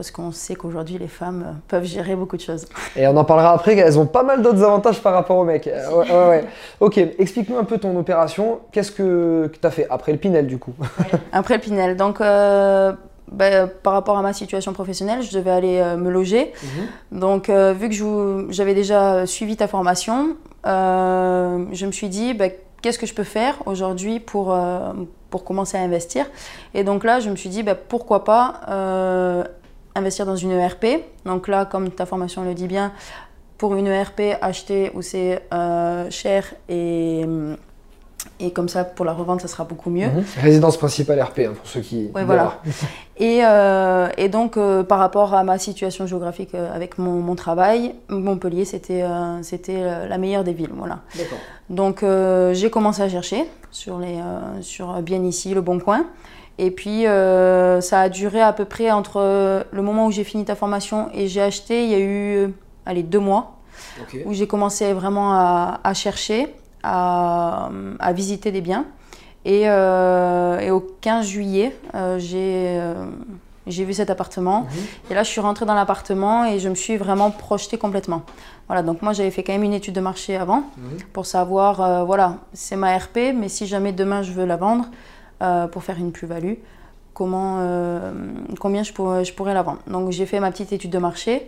Parce 0.00 0.10
qu'on 0.10 0.32
sait 0.32 0.54
qu'aujourd'hui, 0.54 0.96
les 0.96 1.08
femmes 1.08 1.44
euh, 1.46 1.52
peuvent 1.68 1.84
gérer 1.84 2.16
beaucoup 2.16 2.38
de 2.38 2.40
choses. 2.40 2.64
Et 2.96 3.06
on 3.06 3.14
en 3.18 3.24
parlera 3.26 3.52
après, 3.52 3.76
elles 3.76 3.98
ont 3.98 4.06
pas 4.06 4.22
mal 4.22 4.40
d'autres 4.40 4.62
avantages 4.62 5.02
par 5.02 5.12
rapport 5.12 5.36
aux 5.36 5.44
mecs. 5.44 5.66
Euh, 5.66 5.90
ouais, 5.90 6.10
ouais, 6.10 6.28
ouais. 6.28 6.44
Ok, 6.80 6.96
explique-nous 6.96 7.58
un 7.58 7.64
peu 7.64 7.76
ton 7.76 7.94
opération. 7.98 8.60
Qu'est-ce 8.72 8.92
que 8.92 9.52
tu 9.52 9.66
as 9.66 9.70
fait 9.70 9.86
après 9.90 10.12
le 10.12 10.16
Pinel 10.16 10.46
du 10.46 10.56
coup 10.56 10.72
Après 11.32 11.56
le 11.56 11.60
Pinel, 11.60 11.98
donc 11.98 12.22
euh, 12.22 12.94
bah, 13.30 13.66
par 13.66 13.92
rapport 13.92 14.16
à 14.16 14.22
ma 14.22 14.32
situation 14.32 14.72
professionnelle, 14.72 15.20
je 15.20 15.36
devais 15.36 15.50
aller 15.50 15.80
euh, 15.80 15.98
me 15.98 16.08
loger. 16.08 16.54
Donc, 17.12 17.50
euh, 17.50 17.74
vu 17.74 17.90
que 17.90 18.46
j'avais 18.48 18.72
déjà 18.72 19.26
suivi 19.26 19.58
ta 19.58 19.68
formation, 19.68 20.34
je 20.64 21.84
me 21.84 21.92
suis 21.92 22.08
dit, 22.08 22.32
bah, 22.32 22.46
qu'est-ce 22.80 22.98
que 22.98 23.04
je 23.04 23.12
peux 23.12 23.22
faire 23.22 23.56
aujourd'hui 23.66 24.18
pour, 24.18 24.58
pour 25.28 25.44
commencer 25.44 25.76
à 25.76 25.82
investir? 25.82 26.24
Et 26.72 26.84
donc 26.84 27.04
là, 27.04 27.20
je 27.20 27.28
me 27.28 27.36
suis 27.36 27.50
dit, 27.50 27.62
bah, 27.62 27.74
pourquoi 27.74 28.24
pas 28.24 28.62
euh, 28.70 29.44
investir 30.00 30.26
dans 30.26 30.36
une 30.36 30.50
ERP 30.50 30.86
Donc 31.24 31.46
là, 31.46 31.64
comme 31.64 31.90
ta 31.90 32.06
formation 32.06 32.42
le 32.42 32.54
dit 32.54 32.66
bien, 32.66 32.92
pour 33.60 33.74
une 33.74 33.88
ERP, 33.88 34.38
acheter 34.40 34.90
où 34.94 35.02
c'est 35.02 35.42
euh, 35.52 36.10
cher 36.10 36.46
et, 36.70 37.26
et 38.40 38.52
comme 38.52 38.70
ça, 38.70 38.84
pour 38.84 39.04
la 39.04 39.12
revente, 39.12 39.42
ça 39.42 39.48
sera 39.48 39.64
beaucoup 39.64 39.90
mieux. 39.90 40.06
Mhm. 40.06 40.24
Résidence 40.40 40.78
principale 40.78 41.20
RP, 41.20 41.40
hein, 41.40 41.52
pour 41.54 41.66
ceux 41.66 41.82
qui. 41.82 42.10
Ouais, 42.14 42.24
voilà. 42.24 42.62
Et, 43.18 43.42
euh, 43.44 44.08
et 44.16 44.30
donc, 44.30 44.56
euh, 44.56 44.82
par 44.82 44.98
rapport 44.98 45.34
à 45.34 45.44
ma 45.44 45.58
situation 45.58 46.06
géographique 46.06 46.54
avec 46.54 46.96
mon, 46.96 47.20
mon 47.20 47.34
travail, 47.34 47.94
Montpellier, 48.08 48.64
c'était 48.64 49.04
c'était 49.42 50.08
la 50.08 50.16
meilleure 50.16 50.42
des 50.42 50.54
villes. 50.54 50.72
Voilà. 50.74 51.00
Donc, 51.68 52.02
j'ai 52.52 52.70
commencé 52.70 53.02
à 53.02 53.10
chercher 53.10 53.44
sur, 53.70 53.98
les, 53.98 54.18
sur 54.62 55.02
bien 55.02 55.22
ici, 55.22 55.52
le 55.52 55.60
bon 55.60 55.78
coin. 55.78 56.06
Et 56.62 56.70
puis, 56.70 57.06
euh, 57.06 57.80
ça 57.80 58.02
a 58.02 58.08
duré 58.10 58.42
à 58.42 58.52
peu 58.52 58.66
près 58.66 58.90
entre 58.90 59.16
euh, 59.16 59.64
le 59.72 59.80
moment 59.80 60.04
où 60.04 60.10
j'ai 60.10 60.24
fini 60.24 60.44
ta 60.44 60.54
formation 60.54 61.08
et 61.14 61.26
j'ai 61.26 61.40
acheté, 61.40 61.84
il 61.84 61.90
y 61.90 61.94
a 61.94 61.98
eu, 61.98 62.36
euh, 62.36 62.48
allez, 62.84 63.02
deux 63.02 63.18
mois 63.18 63.56
où 64.26 64.34
j'ai 64.34 64.46
commencé 64.46 64.92
vraiment 64.92 65.32
à, 65.32 65.80
à 65.82 65.94
chercher, 65.94 66.54
à, 66.82 67.70
à 67.98 68.12
visiter 68.12 68.52
des 68.52 68.60
biens. 68.60 68.84
Et, 69.46 69.70
euh, 69.70 70.58
et 70.58 70.70
au 70.70 70.80
15 71.00 71.26
juillet, 71.26 71.74
euh, 71.94 72.18
j'ai 72.18 72.78
j'ai 73.66 73.84
vu 73.84 73.94
cet 73.94 74.10
appartement. 74.10 74.66
Et 75.10 75.14
là, 75.14 75.22
je 75.22 75.30
suis 75.30 75.40
rentrée 75.40 75.64
dans 75.64 75.74
l'appartement 75.74 76.44
et 76.44 76.58
je 76.58 76.68
me 76.68 76.74
suis 76.74 76.96
vraiment 76.96 77.30
projetée 77.30 77.78
complètement. 77.78 78.22
Voilà, 78.66 78.82
donc 78.82 79.00
moi, 79.00 79.12
j'avais 79.12 79.30
fait 79.30 79.44
quand 79.44 79.52
même 79.52 79.62
une 79.62 79.74
étude 79.74 79.94
de 79.94 80.00
marché 80.00 80.36
avant 80.36 80.64
pour 81.12 81.24
savoir, 81.24 82.04
voilà, 82.04 82.38
c'est 82.52 82.76
ma 82.76 82.96
RP, 82.96 83.32
mais 83.34 83.48
si 83.48 83.66
jamais 83.66 83.92
demain 83.92 84.22
je 84.22 84.32
veux 84.32 84.44
la 84.44 84.56
vendre 84.56 84.86
euh, 85.42 85.66
pour 85.66 85.82
faire 85.82 85.98
une 85.98 86.12
plus-value, 86.12 86.54
comment, 87.14 87.58
euh, 87.60 88.12
combien 88.58 88.82
je 88.82 88.92
pourrais, 88.92 89.24
je 89.24 89.34
pourrais 89.34 89.54
la 89.54 89.62
vendre. 89.62 89.80
Donc 89.86 90.10
j'ai 90.10 90.26
fait 90.26 90.40
ma 90.40 90.50
petite 90.50 90.72
étude 90.72 90.90
de 90.90 90.98
marché 90.98 91.46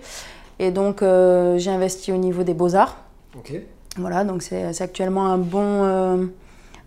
et 0.59 0.71
donc 0.71 1.03
euh, 1.03 1.59
j'ai 1.59 1.71
investi 1.71 2.13
au 2.13 2.17
niveau 2.17 2.43
des 2.43 2.55
beaux-arts. 2.55 2.97
Ok. 3.37 3.55
Voilà, 3.97 4.25
donc 4.25 4.43
c'est 4.43 4.81
actuellement 4.81 5.27
un 5.27 5.37
bon, 5.37 6.31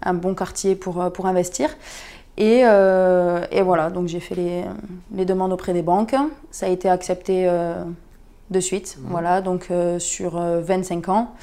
un 0.01 0.13
bon 0.15 0.33
quartier 0.33 0.75
pour, 0.75 1.11
pour 1.11 1.27
investir. 1.27 1.69
Et, 2.37 2.61
et 2.61 3.61
voilà, 3.61 3.91
donc 3.91 4.07
j'ai 4.07 4.19
fait 4.19 4.33
les, 4.33 4.63
les 5.13 5.23
demandes 5.23 5.53
auprès 5.53 5.71
des 5.73 5.83
banques. 5.83 6.15
Ça 6.49 6.65
a 6.65 6.69
été 6.69 6.89
accepté 6.89 7.47
de 8.49 8.59
suite, 8.59 8.97
voilà, 9.01 9.41
donc 9.41 9.69
sur 9.99 10.37
euh, 10.37 10.61
25 10.61 11.09
ans 11.09 11.33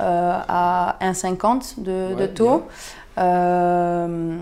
euh, 0.00 0.38
à 0.48 0.96
1,50 1.00 1.82
de, 1.82 2.14
de 2.14 2.26
taux. 2.26 2.62
Euh, 3.18 4.38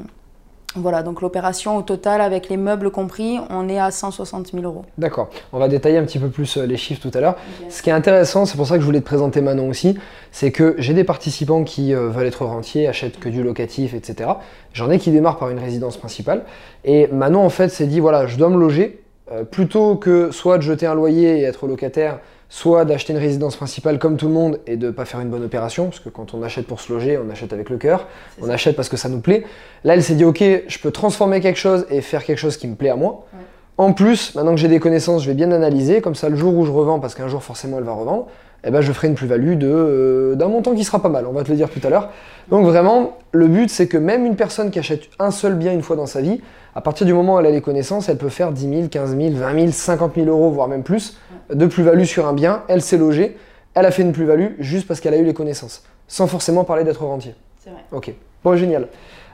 voilà, 0.74 1.02
donc 1.02 1.20
l'opération 1.20 1.76
au 1.76 1.82
total, 1.82 2.20
avec 2.20 2.48
les 2.48 2.56
meubles 2.56 2.90
compris, 2.90 3.38
on 3.50 3.68
est 3.68 3.78
à 3.78 3.90
160 3.90 4.52
000 4.52 4.64
euros. 4.64 4.84
D'accord. 4.96 5.28
On 5.52 5.58
va 5.58 5.68
détailler 5.68 5.98
un 5.98 6.04
petit 6.04 6.18
peu 6.18 6.28
plus 6.28 6.56
euh, 6.56 6.64
les 6.64 6.76
chiffres 6.76 7.00
tout 7.02 7.16
à 7.16 7.20
l'heure. 7.20 7.36
Ce 7.68 7.82
qui 7.82 7.90
est 7.90 7.92
intéressant, 7.92 8.46
c'est 8.46 8.56
pour 8.56 8.66
ça 8.66 8.76
que 8.76 8.80
je 8.80 8.86
voulais 8.86 9.00
te 9.00 9.04
présenter 9.04 9.42
Manon 9.42 9.68
aussi, 9.68 9.98
c'est 10.30 10.50
que 10.50 10.74
j'ai 10.78 10.94
des 10.94 11.04
participants 11.04 11.64
qui 11.64 11.94
euh, 11.94 12.08
veulent 12.08 12.26
être 12.26 12.46
rentiers, 12.46 12.88
achètent 12.88 13.20
que 13.20 13.28
du 13.28 13.42
locatif, 13.42 13.92
etc. 13.92 14.30
J'en 14.72 14.90
ai 14.90 14.98
qui 14.98 15.10
démarrent 15.10 15.38
par 15.38 15.50
une 15.50 15.58
résidence 15.58 15.98
principale. 15.98 16.44
Et 16.84 17.06
Manon, 17.08 17.44
en 17.44 17.50
fait, 17.50 17.68
s'est 17.68 17.86
dit 17.86 18.00
voilà, 18.00 18.26
je 18.26 18.38
dois 18.38 18.48
me 18.48 18.58
loger. 18.58 19.01
Euh, 19.32 19.44
plutôt 19.44 19.96
que 19.96 20.30
soit 20.30 20.58
de 20.58 20.62
jeter 20.62 20.86
un 20.86 20.94
loyer 20.94 21.38
et 21.40 21.42
être 21.42 21.66
locataire, 21.66 22.18
soit 22.48 22.84
d'acheter 22.84 23.14
une 23.14 23.18
résidence 23.18 23.56
principale 23.56 23.98
comme 23.98 24.18
tout 24.18 24.26
le 24.26 24.34
monde 24.34 24.60
et 24.66 24.76
de 24.76 24.90
pas 24.90 25.06
faire 25.06 25.20
une 25.20 25.30
bonne 25.30 25.44
opération, 25.44 25.86
parce 25.86 26.00
que 26.00 26.10
quand 26.10 26.34
on 26.34 26.42
achète 26.42 26.66
pour 26.66 26.80
se 26.80 26.92
loger, 26.92 27.18
on 27.18 27.30
achète 27.30 27.52
avec 27.54 27.70
le 27.70 27.78
cœur, 27.78 28.06
on 28.40 28.46
ça. 28.46 28.52
achète 28.52 28.76
parce 28.76 28.90
que 28.90 28.98
ça 28.98 29.08
nous 29.08 29.20
plaît. 29.20 29.44
Là, 29.84 29.94
elle 29.94 30.02
s'est 30.02 30.14
dit 30.14 30.24
ok, 30.24 30.44
je 30.66 30.78
peux 30.78 30.90
transformer 30.90 31.40
quelque 31.40 31.58
chose 31.58 31.86
et 31.88 32.02
faire 32.02 32.24
quelque 32.24 32.38
chose 32.38 32.58
qui 32.58 32.68
me 32.68 32.74
plaît 32.74 32.90
à 32.90 32.96
moi. 32.96 33.24
Ouais. 33.32 33.40
En 33.78 33.94
plus, 33.94 34.34
maintenant 34.34 34.54
que 34.54 34.60
j'ai 34.60 34.68
des 34.68 34.80
connaissances, 34.80 35.22
je 35.22 35.28
vais 35.28 35.34
bien 35.34 35.50
analyser, 35.50 36.02
comme 36.02 36.14
ça 36.14 36.28
le 36.28 36.36
jour 36.36 36.54
où 36.54 36.66
je 36.66 36.70
revends, 36.70 37.00
parce 37.00 37.14
qu'un 37.14 37.28
jour 37.28 37.42
forcément 37.42 37.78
elle 37.78 37.84
va 37.84 37.94
revendre, 37.94 38.26
eh 38.64 38.70
ben, 38.70 38.80
je 38.80 38.92
ferai 38.92 39.08
une 39.08 39.14
plus-value 39.14 39.56
de, 39.56 39.68
euh, 39.68 40.34
d'un 40.34 40.48
montant 40.48 40.74
qui 40.74 40.84
sera 40.84 41.02
pas 41.02 41.08
mal, 41.08 41.26
on 41.26 41.32
va 41.32 41.42
te 41.42 41.50
le 41.50 41.56
dire 41.56 41.68
tout 41.68 41.80
à 41.84 41.90
l'heure. 41.90 42.10
Donc 42.48 42.64
vraiment, 42.64 43.18
le 43.32 43.48
but 43.48 43.70
c'est 43.70 43.88
que 43.88 43.98
même 43.98 44.24
une 44.24 44.36
personne 44.36 44.70
qui 44.70 44.78
achète 44.78 45.02
un 45.18 45.30
seul 45.30 45.54
bien 45.54 45.72
une 45.72 45.82
fois 45.82 45.96
dans 45.96 46.06
sa 46.06 46.20
vie, 46.20 46.40
à 46.74 46.80
partir 46.80 47.06
du 47.06 47.12
moment 47.12 47.34
où 47.36 47.40
elle 47.40 47.46
a 47.46 47.50
les 47.50 47.60
connaissances, 47.60 48.08
elle 48.08 48.18
peut 48.18 48.28
faire 48.28 48.52
10 48.52 48.68
000, 48.68 48.88
15 48.88 49.16
000, 49.16 49.30
20 49.34 49.54
000, 49.54 49.72
50 49.72 50.14
000 50.14 50.26
euros, 50.28 50.50
voire 50.50 50.68
même 50.68 50.82
plus, 50.82 51.18
de 51.52 51.66
plus-value 51.66 52.04
sur 52.04 52.26
un 52.26 52.32
bien, 52.32 52.62
elle 52.68 52.82
s'est 52.82 52.98
logée, 52.98 53.36
elle 53.74 53.86
a 53.86 53.90
fait 53.90 54.02
une 54.02 54.12
plus-value 54.12 54.54
juste 54.58 54.86
parce 54.86 55.00
qu'elle 55.00 55.14
a 55.14 55.18
eu 55.18 55.24
les 55.24 55.34
connaissances, 55.34 55.82
sans 56.08 56.26
forcément 56.26 56.64
parler 56.64 56.84
d'être 56.84 57.04
rentier. 57.04 57.34
C'est 57.58 57.70
vrai. 57.70 57.84
Ok, 57.92 58.12
bon, 58.44 58.56
génial. 58.56 58.88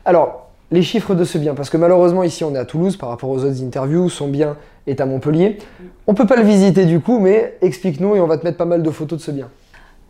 Alors, 0.05 0.48
les 0.71 0.83
chiffres 0.83 1.15
de 1.15 1.25
ce 1.25 1.39
bien, 1.39 1.55
parce 1.55 1.71
que 1.71 1.77
malheureusement, 1.77 2.23
ici, 2.23 2.45
on 2.45 2.55
est 2.55 2.59
à 2.59 2.65
Toulouse 2.65 2.97
par 2.97 3.09
rapport 3.09 3.31
aux 3.31 3.45
autres 3.45 3.63
interviews, 3.63 4.09
son 4.11 4.29
bien 4.29 4.57
est 4.87 5.01
à 5.01 5.07
Montpellier. 5.07 5.59
On 6.07 6.15
peut 6.15 6.27
pas 6.27 6.37
le 6.37 6.43
visiter 6.43 6.85
du 6.85 7.01
coup, 7.01 7.19
mais 7.19 7.57
explique-nous 7.63 8.17
et 8.17 8.21
on 8.21 8.27
va 8.27 8.39
te 8.39 8.45
mettre 8.45 8.59
pas 8.59 8.65
mal 8.65 8.83
de 8.83 8.91
photos 8.91 9.19
de 9.19 9.25
ce 9.25 9.31
bien. 9.31 9.49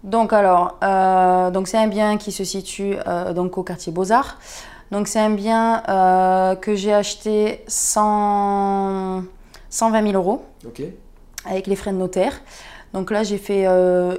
Donc 0.05 0.33
alors, 0.33 0.79
euh, 0.83 1.51
donc 1.51 1.67
c'est 1.69 1.77
un 1.77 1.89
bien 1.89 2.17
qui 2.19 2.31
se 2.31 2.45
situe 2.45 2.95
euh, 3.07 3.33
donc 3.33 3.59
au 3.59 3.63
quartier 3.63 3.93
Beaux-Arts. 3.93 4.39
Donc 4.91 5.09
c'est 5.09 5.19
un 5.19 5.31
bien 5.31 5.83
euh, 5.89 6.55
que 6.55 6.75
j'ai 6.75 6.93
acheté 6.93 7.63
100, 7.67 9.23
120 9.71 10.03
000 10.03 10.15
euros 10.15 10.43
avec 11.45 11.67
les 11.67 11.77
frais 11.77 11.93
de 11.93 11.97
notaire. 11.97 12.41
Donc 12.95 13.11
là 13.11 13.23
j'ai 13.23 13.39
fait 13.39 13.67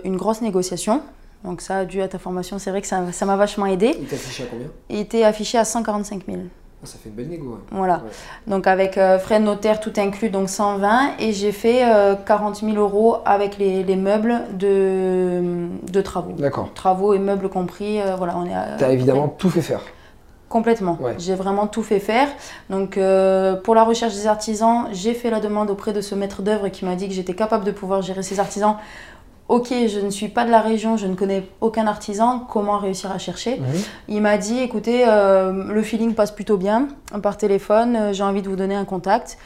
une 0.03 0.18
grosse 0.18 0.42
négociation. 0.42 1.01
Donc 1.44 1.62
ça, 1.62 1.86
dû 1.86 2.01
à 2.01 2.07
ta 2.07 2.19
formation, 2.19 2.59
c'est 2.59 2.69
vrai 2.69 2.81
que 2.81 2.88
ça 2.88 3.01
ça 3.12 3.25
m'a 3.25 3.36
vachement 3.38 3.65
aidé. 3.65 3.95
Il 4.00 4.07
t'affiche 4.07 4.42
à 4.42 4.45
combien? 4.49 4.68
Il 4.90 4.99
était 4.99 5.23
affiché 5.23 5.57
à 5.57 5.63
145 5.66 6.23
000. 6.28 6.40
Ça 6.83 6.97
fait 6.97 7.09
une 7.09 7.16
belle 7.16 7.28
négo. 7.28 7.59
Voilà. 7.71 7.95
Ouais. 7.95 8.09
Donc 8.47 8.66
avec 8.68 8.97
euh, 8.97 9.19
frais 9.19 9.40
de 9.40 9.45
notaire 9.45 9.80
tout 9.81 9.92
inclus, 9.97 10.30
donc 10.30 10.47
120. 10.49 11.18
Et 11.19 11.33
j'ai 11.33 11.52
fait 11.52 11.83
euh, 11.83 12.16
40 12.16 12.57
000 12.57 12.71
euros 12.78 13.18
avec 13.25 13.57
les, 13.57 13.83
les 13.83 13.95
meubles 13.97 14.42
de, 14.54 15.68
de 15.92 16.02
travaux. 16.02 16.33
D'accord. 16.37 16.69
Travaux 16.73 17.13
et 17.13 17.19
meubles 17.19 17.49
compris. 17.49 17.99
euh, 18.02 18.16
voilà, 18.18 18.37
on 18.37 18.45
est 18.45 18.78
T'as 18.78 18.92
évidemment 18.92 19.28
tout 19.28 19.49
fait 19.49 19.61
faire. 19.61 19.81
Complètement. 20.47 20.97
Ouais. 20.99 21.16
J'ai 21.19 21.35
vraiment 21.35 21.68
tout 21.68 21.83
fait 21.83 21.99
faire. 21.99 22.28
Donc, 22.69 22.97
euh, 22.97 23.56
pour 23.56 23.75
la 23.75 23.83
recherche 23.83 24.16
des 24.16 24.25
artisans, 24.25 24.87
j'ai 24.94 25.13
fait 25.13 25.30
la 25.30 25.40
demande 25.40 25.69
auprès 25.69 25.94
de 25.94 26.02
ce 26.02 26.16
maître 26.16 26.42
d'œuvre 26.42 26.69
qui 26.69 26.85
m'a 26.85 26.95
dit 26.95 27.07
que 27.07 27.13
j'étais 27.13 27.35
capable 27.35 27.66
de 27.66 27.71
pouvoir 27.71 28.02
gérer 28.02 28.23
ces 28.23 28.40
artisans. 28.40 28.75
Ok, 29.49 29.69
je 29.71 29.99
ne 29.99 30.11
suis 30.11 30.27
pas 30.27 30.45
de 30.45 30.51
la 30.51 30.61
région, 30.61 30.95
je 30.95 31.07
ne 31.07 31.15
connais 31.15 31.44
aucun 31.59 31.87
artisan, 31.87 32.39
comment 32.39 32.77
réussir 32.77 33.11
à 33.11 33.18
chercher? 33.18 33.59
Il 34.07 34.21
m'a 34.21 34.37
dit 34.37 34.59
écoutez, 34.59 35.06
euh, 35.07 35.73
le 35.73 35.81
feeling 35.81 36.13
passe 36.13 36.31
plutôt 36.31 36.56
bien 36.56 36.87
par 37.23 37.35
téléphone, 37.35 37.95
euh, 37.95 38.13
j'ai 38.13 38.23
envie 38.23 38.44
de 38.44 38.47
vous 38.47 38.56
donner 38.56 38.75
un 38.75 38.85
contact. 38.85 39.39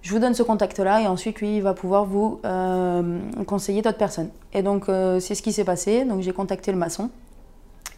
Je 0.00 0.12
vous 0.12 0.20
donne 0.20 0.34
ce 0.34 0.44
contact-là 0.44 1.02
et 1.02 1.06
ensuite, 1.08 1.40
lui, 1.40 1.56
il 1.56 1.62
va 1.62 1.74
pouvoir 1.74 2.04
vous 2.04 2.40
euh, 2.44 3.18
conseiller 3.46 3.82
d'autres 3.82 3.98
personnes. 3.98 4.30
Et 4.54 4.62
donc, 4.62 4.88
euh, 4.88 5.18
c'est 5.18 5.34
ce 5.34 5.42
qui 5.42 5.52
s'est 5.52 5.64
passé. 5.64 6.04
Donc, 6.04 6.22
j'ai 6.22 6.32
contacté 6.32 6.70
le 6.70 6.78
maçon. 6.78 7.10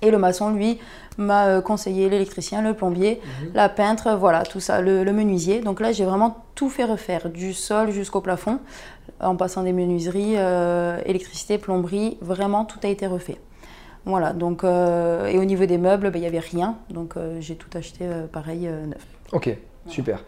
Et 0.02 0.10
le 0.10 0.18
maçon, 0.18 0.50
lui, 0.50 0.78
m'a 1.18 1.46
euh, 1.46 1.60
conseillé 1.60 2.08
l'électricien, 2.08 2.62
le 2.62 2.72
plombier, 2.74 3.20
Mhm. 3.42 3.50
la 3.54 3.68
peintre, 3.68 4.16
voilà, 4.18 4.42
tout 4.44 4.60
ça, 4.60 4.80
le, 4.80 5.04
le 5.04 5.12
menuisier. 5.12 5.60
Donc 5.60 5.80
là, 5.80 5.92
j'ai 5.92 6.04
vraiment 6.04 6.38
tout 6.54 6.70
fait 6.70 6.84
refaire, 6.84 7.28
du 7.28 7.52
sol 7.52 7.90
jusqu'au 7.90 8.20
plafond, 8.20 8.58
en 9.20 9.36
passant 9.36 9.62
des 9.62 9.72
menuiseries, 9.72 10.34
euh, 10.36 10.98
électricité, 11.04 11.58
plomberie, 11.58 12.16
vraiment 12.22 12.64
tout 12.64 12.78
a 12.82 12.88
été 12.88 13.06
refait. 13.06 13.36
Voilà, 14.06 14.32
donc, 14.32 14.64
euh, 14.64 15.26
et 15.26 15.38
au 15.38 15.44
niveau 15.44 15.66
des 15.66 15.76
meubles, 15.76 16.10
ben, 16.10 16.18
il 16.18 16.22
n'y 16.22 16.26
avait 16.26 16.38
rien, 16.38 16.76
donc 16.88 17.18
euh, 17.18 17.36
j'ai 17.40 17.54
tout 17.56 17.68
acheté 17.76 18.06
pareil, 18.32 18.60
neuf. 18.60 19.06
Ok, 19.32 19.54
super. 19.86 20.24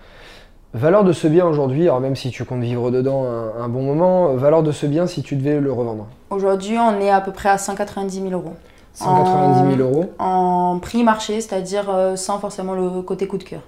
Valeur 0.74 1.04
de 1.04 1.12
ce 1.12 1.26
bien 1.26 1.46
aujourd'hui, 1.46 1.82
alors 1.84 2.00
même 2.00 2.16
si 2.16 2.30
tu 2.30 2.44
comptes 2.44 2.60
vivre 2.62 2.90
dedans 2.90 3.24
un, 3.24 3.62
un 3.62 3.68
bon 3.68 3.82
moment, 3.82 4.34
valeur 4.34 4.62
de 4.62 4.72
ce 4.72 4.84
bien 4.86 5.06
si 5.06 5.22
tu 5.22 5.36
devais 5.36 5.58
le 5.60 5.72
revendre? 5.72 6.06
Aujourd'hui, 6.30 6.76
on 6.78 6.98
est 7.00 7.10
à 7.10 7.20
peu 7.22 7.30
près 7.32 7.48
à 7.50 7.56
190 7.58 8.20
000 8.28 8.30
euros 8.32 8.54
190 8.94 9.76
000 9.76 9.88
euros. 9.88 10.12
en 10.18 10.78
prix 10.80 11.02
marché, 11.04 11.40
c'est-à-dire 11.40 11.88
euh, 11.90 12.16
sans 12.16 12.38
forcément 12.38 12.74
le 12.74 13.02
côté 13.02 13.26
coup 13.26 13.38
de 13.38 13.44
cœur. 13.44 13.62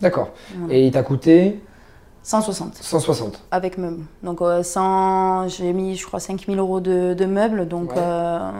D'accord. 0.00 0.30
Voilà. 0.58 0.74
Et 0.74 0.86
il 0.86 0.92
t'a 0.92 1.02
coûté 1.02 1.60
160. 2.22 2.74
160. 2.76 3.42
Avec 3.50 3.78
meubles. 3.78 4.04
Donc, 4.22 4.40
euh, 4.42 4.62
100 4.62 5.48
j'ai 5.48 5.72
mis, 5.72 5.96
je 5.96 6.06
crois, 6.06 6.20
5000 6.20 6.58
euros 6.58 6.80
de, 6.80 7.14
de 7.14 7.24
meubles. 7.26 7.66
Donc, 7.68 7.90
Ouais. 7.92 7.98
euh, 7.98 8.50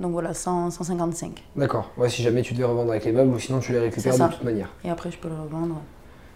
donc 0.00 0.12
voilà, 0.12 0.34
100, 0.34 0.70
155. 0.70 1.42
D'accord. 1.56 1.90
Ouais, 1.98 2.08
si 2.08 2.22
jamais 2.22 2.42
tu 2.42 2.54
devais 2.54 2.64
revendre 2.64 2.90
avec 2.90 3.04
les 3.04 3.12
meubles 3.12 3.34
ou 3.34 3.38
sinon 3.38 3.60
tu 3.60 3.72
les 3.72 3.78
récupères 3.80 4.12
de 4.18 4.32
toute 4.34 4.44
manière. 4.44 4.68
Et 4.84 4.90
après, 4.90 5.10
je 5.10 5.18
peux 5.18 5.28
le 5.28 5.34
revendre. 5.34 5.76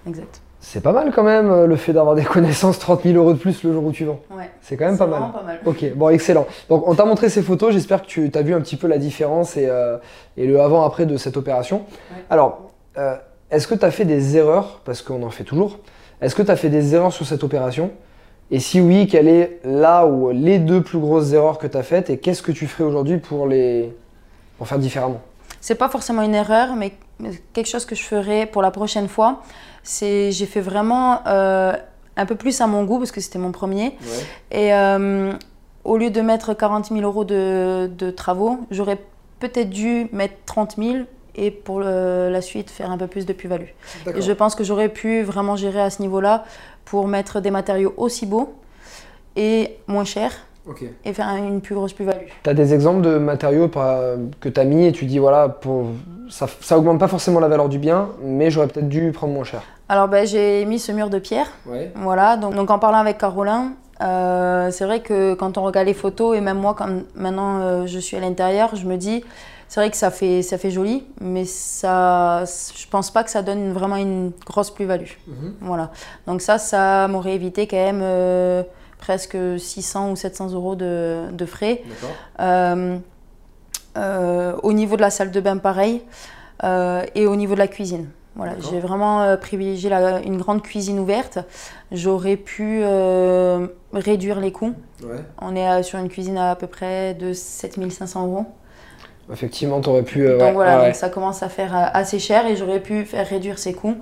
Exact. 0.07 0.41
C'est 0.61 0.83
pas 0.83 0.93
mal 0.93 1.13
quand 1.15 1.23
même 1.23 1.51
euh, 1.51 1.67
le 1.67 1.77
fait 1.77 1.93
d'avoir 1.93 2.15
des 2.15 2.25
connaissances 2.25 2.79
30 2.79 3.03
000 3.05 3.17
euros 3.17 3.33
de 3.33 3.39
plus 3.39 3.63
le 3.63 3.73
jour 3.73 3.85
où 3.85 3.93
tu 3.93 4.05
vends. 4.05 4.21
Ouais. 4.31 4.51
C'est 4.61 4.77
quand 4.77 4.87
même 4.87 4.99
pas 4.99 5.07
mal. 5.07 5.21
vraiment 5.21 5.33
pas 5.33 5.43
mal. 5.43 5.61
Ok, 5.65 5.85
bon, 5.95 6.09
excellent. 6.09 6.47
Donc, 6.69 6.89
on 6.89 6.95
t'a 6.95 7.05
montré 7.05 7.29
ces 7.29 7.43
photos. 7.43 7.73
J'espère 7.73 8.03
que 8.03 8.07
tu 8.07 8.31
as 8.35 8.43
vu 8.43 8.55
un 8.55 8.61
petit 8.61 8.77
peu 8.77 8.87
la 8.87 8.99
différence 8.99 9.57
et, 9.57 9.67
euh, 9.69 9.99
et 10.37 10.47
le 10.47 10.61
avant-après 10.61 11.07
de 11.07 11.17
cette 11.17 11.37
opération. 11.37 11.85
Ouais. 12.11 12.23
Alors, 12.31 12.71
euh, 12.99 13.17
est-ce 13.51 13.69
que 13.69 13.75
tu 13.75 13.85
as 13.85 13.91
fait 13.91 14.05
des 14.05 14.37
erreurs 14.37 14.81
Parce 14.85 15.03
qu'on 15.03 15.23
en 15.23 15.31
fait 15.31 15.45
toujours. 15.45 15.79
Est-ce 16.21 16.35
que 16.35 16.43
tu 16.43 16.51
as 16.51 16.57
fait 16.57 16.71
des 16.71 16.95
erreurs 16.95 17.13
sur 17.13 17.27
cette 17.27 17.45
opération? 17.45 17.91
Et 18.51 18.61
si 18.61 18.81
oui, 18.81 19.07
quelle 19.07 19.29
est 19.29 19.61
là 19.65 20.07
ou 20.07 20.31
les 20.31 20.59
deux 20.59 20.81
plus 20.81 20.99
grosses 20.99 21.33
erreurs 21.33 21.59
que 21.59 21.67
tu 21.67 21.77
as 21.77 21.83
faites 21.83 22.11
Et 22.11 22.19
qu'est-ce 22.19 22.43
que 22.43 22.53
tu 22.53 22.67
ferais 22.67 22.85
aujourd'hui 22.85 23.19
pour, 23.19 23.47
les... 23.47 23.95
pour 24.57 24.67
faire 24.67 24.79
différemment? 24.79 25.21
C'est 25.67 25.75
pas 25.75 25.89
forcément 25.89 26.23
une 26.23 26.37
erreur, 26.37 26.77
mais 26.77 26.93
quelque 27.53 27.67
chose 27.67 27.85
que 27.87 27.97
je 27.97 28.03
ferai 28.05 28.47
pour 28.47 28.63
la 28.63 28.71
prochaine 28.71 29.09
fois, 29.09 29.43
c'est 29.83 30.31
j'ai 30.31 30.47
fait 30.47 30.61
vraiment 30.61 31.27
euh, 31.27 31.73
un 32.17 32.25
peu 32.25 32.37
plus 32.37 32.61
à 32.61 32.69
mon 32.69 32.85
goût 32.85 32.99
parce 32.99 33.11
que 33.11 33.21
c'était 33.21 33.41
mon 33.41 33.51
premier. 33.51 33.97
Et 34.53 34.73
euh, 34.73 35.33
au 35.83 35.97
lieu 35.97 36.11
de 36.11 36.21
mettre 36.21 36.55
40 36.55 36.87
000 36.87 37.01
euros 37.01 37.25
de, 37.25 37.91
de 37.99 38.13
travaux, 38.13 38.61
j'aurais 38.71 38.99
peut-être 39.41 39.71
dû 39.71 40.07
mettre 40.13 40.35
30 40.47 40.77
000 40.79 40.99
et 41.35 41.51
pour 41.51 41.81
le- 41.81 42.29
la 42.31 42.43
suite 42.43 42.71
faire 42.71 42.93
un 42.93 42.97
peu 42.97 43.09
plus 43.09 43.27
de 43.27 43.33
plus-value. 43.33 43.71
Et 44.19 44.23
je 44.23 44.33
pense 44.33 44.55
que 44.55 44.63
j'aurais 44.63 44.89
pu 44.89 45.23
vraiment 45.25 45.57
gérer 45.57 45.81
à 45.81 45.91
ce 45.91 46.01
niveau-là 46.01 46.45
pour 46.85 47.09
mettre 47.09 47.41
des 47.41 47.51
matériaux 47.51 47.93
aussi 47.97 48.25
beaux 48.25 48.55
et 49.35 49.79
moins 49.89 50.05
chers 50.05 50.33
Et 51.05 51.13
faire 51.13 51.29
une 51.37 51.61
plus 51.61 51.75
grosse 51.75 51.93
plus-value. 51.93 52.27
Tu 52.43 52.51
as 52.51 52.55
des 52.55 52.75
exemples 52.75 53.03
de 53.03 53.19
matériaux 53.19 53.69
que 53.69 54.49
tu 54.49 54.61
as 54.61 54.65
mis 54.65 54.87
et 54.87 54.93
tu 54.93 55.05
dis 55.05 55.19
voilà, 55.19 55.49
pour... 55.49 55.87
ça, 56.29 56.47
ça 56.61 56.77
augmente 56.77 56.99
pas 56.99 57.09
forcément 57.09 57.41
la 57.41 57.49
valeur 57.49 57.69
du 57.69 57.79
bien, 57.79 58.09
mais 58.23 58.51
j'aurais 58.51 58.69
peut-être 58.69 58.89
dû 58.89 59.13
prendre 59.13 59.33
moins 59.33 59.45
cher. 59.45 59.63
Alors 59.89 60.09
ben, 60.09 60.27
j'ai 60.27 60.65
mis 60.65 60.79
ce 60.79 60.91
mur 60.91 61.11
de 61.11 61.19
pierre 61.19 61.47
Ouais. 61.67 61.93
Voilà, 61.95 62.37
donc, 62.37 62.55
donc 62.55 62.71
en 62.71 62.79
parlant 62.79 62.99
avec 62.99 63.19
Carolin, 63.19 63.73
euh, 64.03 64.71
c'est 64.71 64.85
vrai 64.85 65.01
que 65.01 65.35
quand 65.35 65.59
on 65.59 65.63
regarde 65.63 65.87
les 65.87 65.95
photos, 65.95 66.37
et 66.37 66.41
même 66.41 66.59
moi, 66.59 66.75
quand 66.77 66.89
maintenant 67.15 67.61
euh, 67.61 67.87
je 67.87 67.99
suis 67.99 68.17
à 68.17 68.21
l'intérieur, 68.21 68.75
je 68.75 68.87
me 68.87 68.97
dis, 68.97 69.25
c'est 69.69 69.81
vrai 69.81 69.91
que 69.91 69.97
ça 69.97 70.11
fait, 70.11 70.43
ça 70.43 70.59
fait 70.59 70.71
joli, 70.71 71.05
mais 71.21 71.45
ça, 71.45 72.45
je 72.45 72.87
pense 72.89 73.11
pas 73.11 73.25
que 73.25 73.31
ça 73.31 73.43
donne 73.43 73.73
vraiment 73.73 73.97
une 73.97 74.33
grosse 74.45 74.71
plus-value. 74.71 75.13
Voilà, 75.61 75.91
donc 76.27 76.41
ça, 76.41 76.59
ça 76.59 77.09
m'aurait 77.09 77.35
évité 77.35 77.67
quand 77.67 77.77
même 77.77 78.01
euh, 78.03 78.63
presque 78.99 79.37
600 79.59 80.11
ou 80.13 80.17
700 80.17 80.51
euros 80.53 80.75
de, 80.75 81.31
de 81.33 81.47
frais. 81.47 81.83
Euh, 82.41 82.99
euh, 83.97 84.53
au 84.63 84.73
niveau 84.73 84.97
de 84.97 85.01
la 85.01 85.11
salle 85.11 85.31
de 85.31 85.41
bain, 85.41 85.57
pareil. 85.59 86.03
euh, 86.65 87.03
et 87.15 87.27
au 87.27 87.37
niveau 87.37 87.53
de 87.55 87.59
la 87.59 87.69
cuisine. 87.69 88.09
Voilà, 88.35 88.53
j'ai 88.71 88.81
vraiment 88.81 89.23
euh, 89.23 89.37
privilégié 89.37 89.89
la- 89.91 90.21
une 90.21 90.37
grande 90.39 90.63
cuisine 90.63 90.99
ouverte. 90.99 91.39
J'aurais 91.93 92.37
pu 92.37 92.81
euh, 92.83 93.67
réduire 93.95 94.41
les 94.41 94.53
coûts. 94.53 94.73
Ouais. 95.03 95.17
On 95.41 95.55
est 95.57 95.83
sur 95.83 95.99
une 95.99 96.09
cuisine 96.09 96.37
à, 96.39 96.51
à 96.53 96.57
peu 96.57 96.67
près 96.67 97.13
de 97.15 97.33
7500 97.33 98.27
euros. 98.27 98.45
Effectivement, 99.33 99.81
tu 99.81 99.89
aurais 99.89 100.03
pu. 100.03 100.27
euh, 100.27 100.39
donc 100.39 100.49
ouais, 100.49 100.53
voilà, 100.53 100.79
ouais, 100.81 100.87
donc 100.87 100.95
ça 100.95 101.09
commence 101.09 101.43
à 101.43 101.49
faire 101.49 101.73
assez 101.95 102.19
cher 102.19 102.47
et 102.47 102.57
j'aurais 102.57 102.81
pu 102.81 103.05
faire 103.05 103.27
réduire 103.27 103.59
ces 103.59 103.73
coûts 103.75 103.97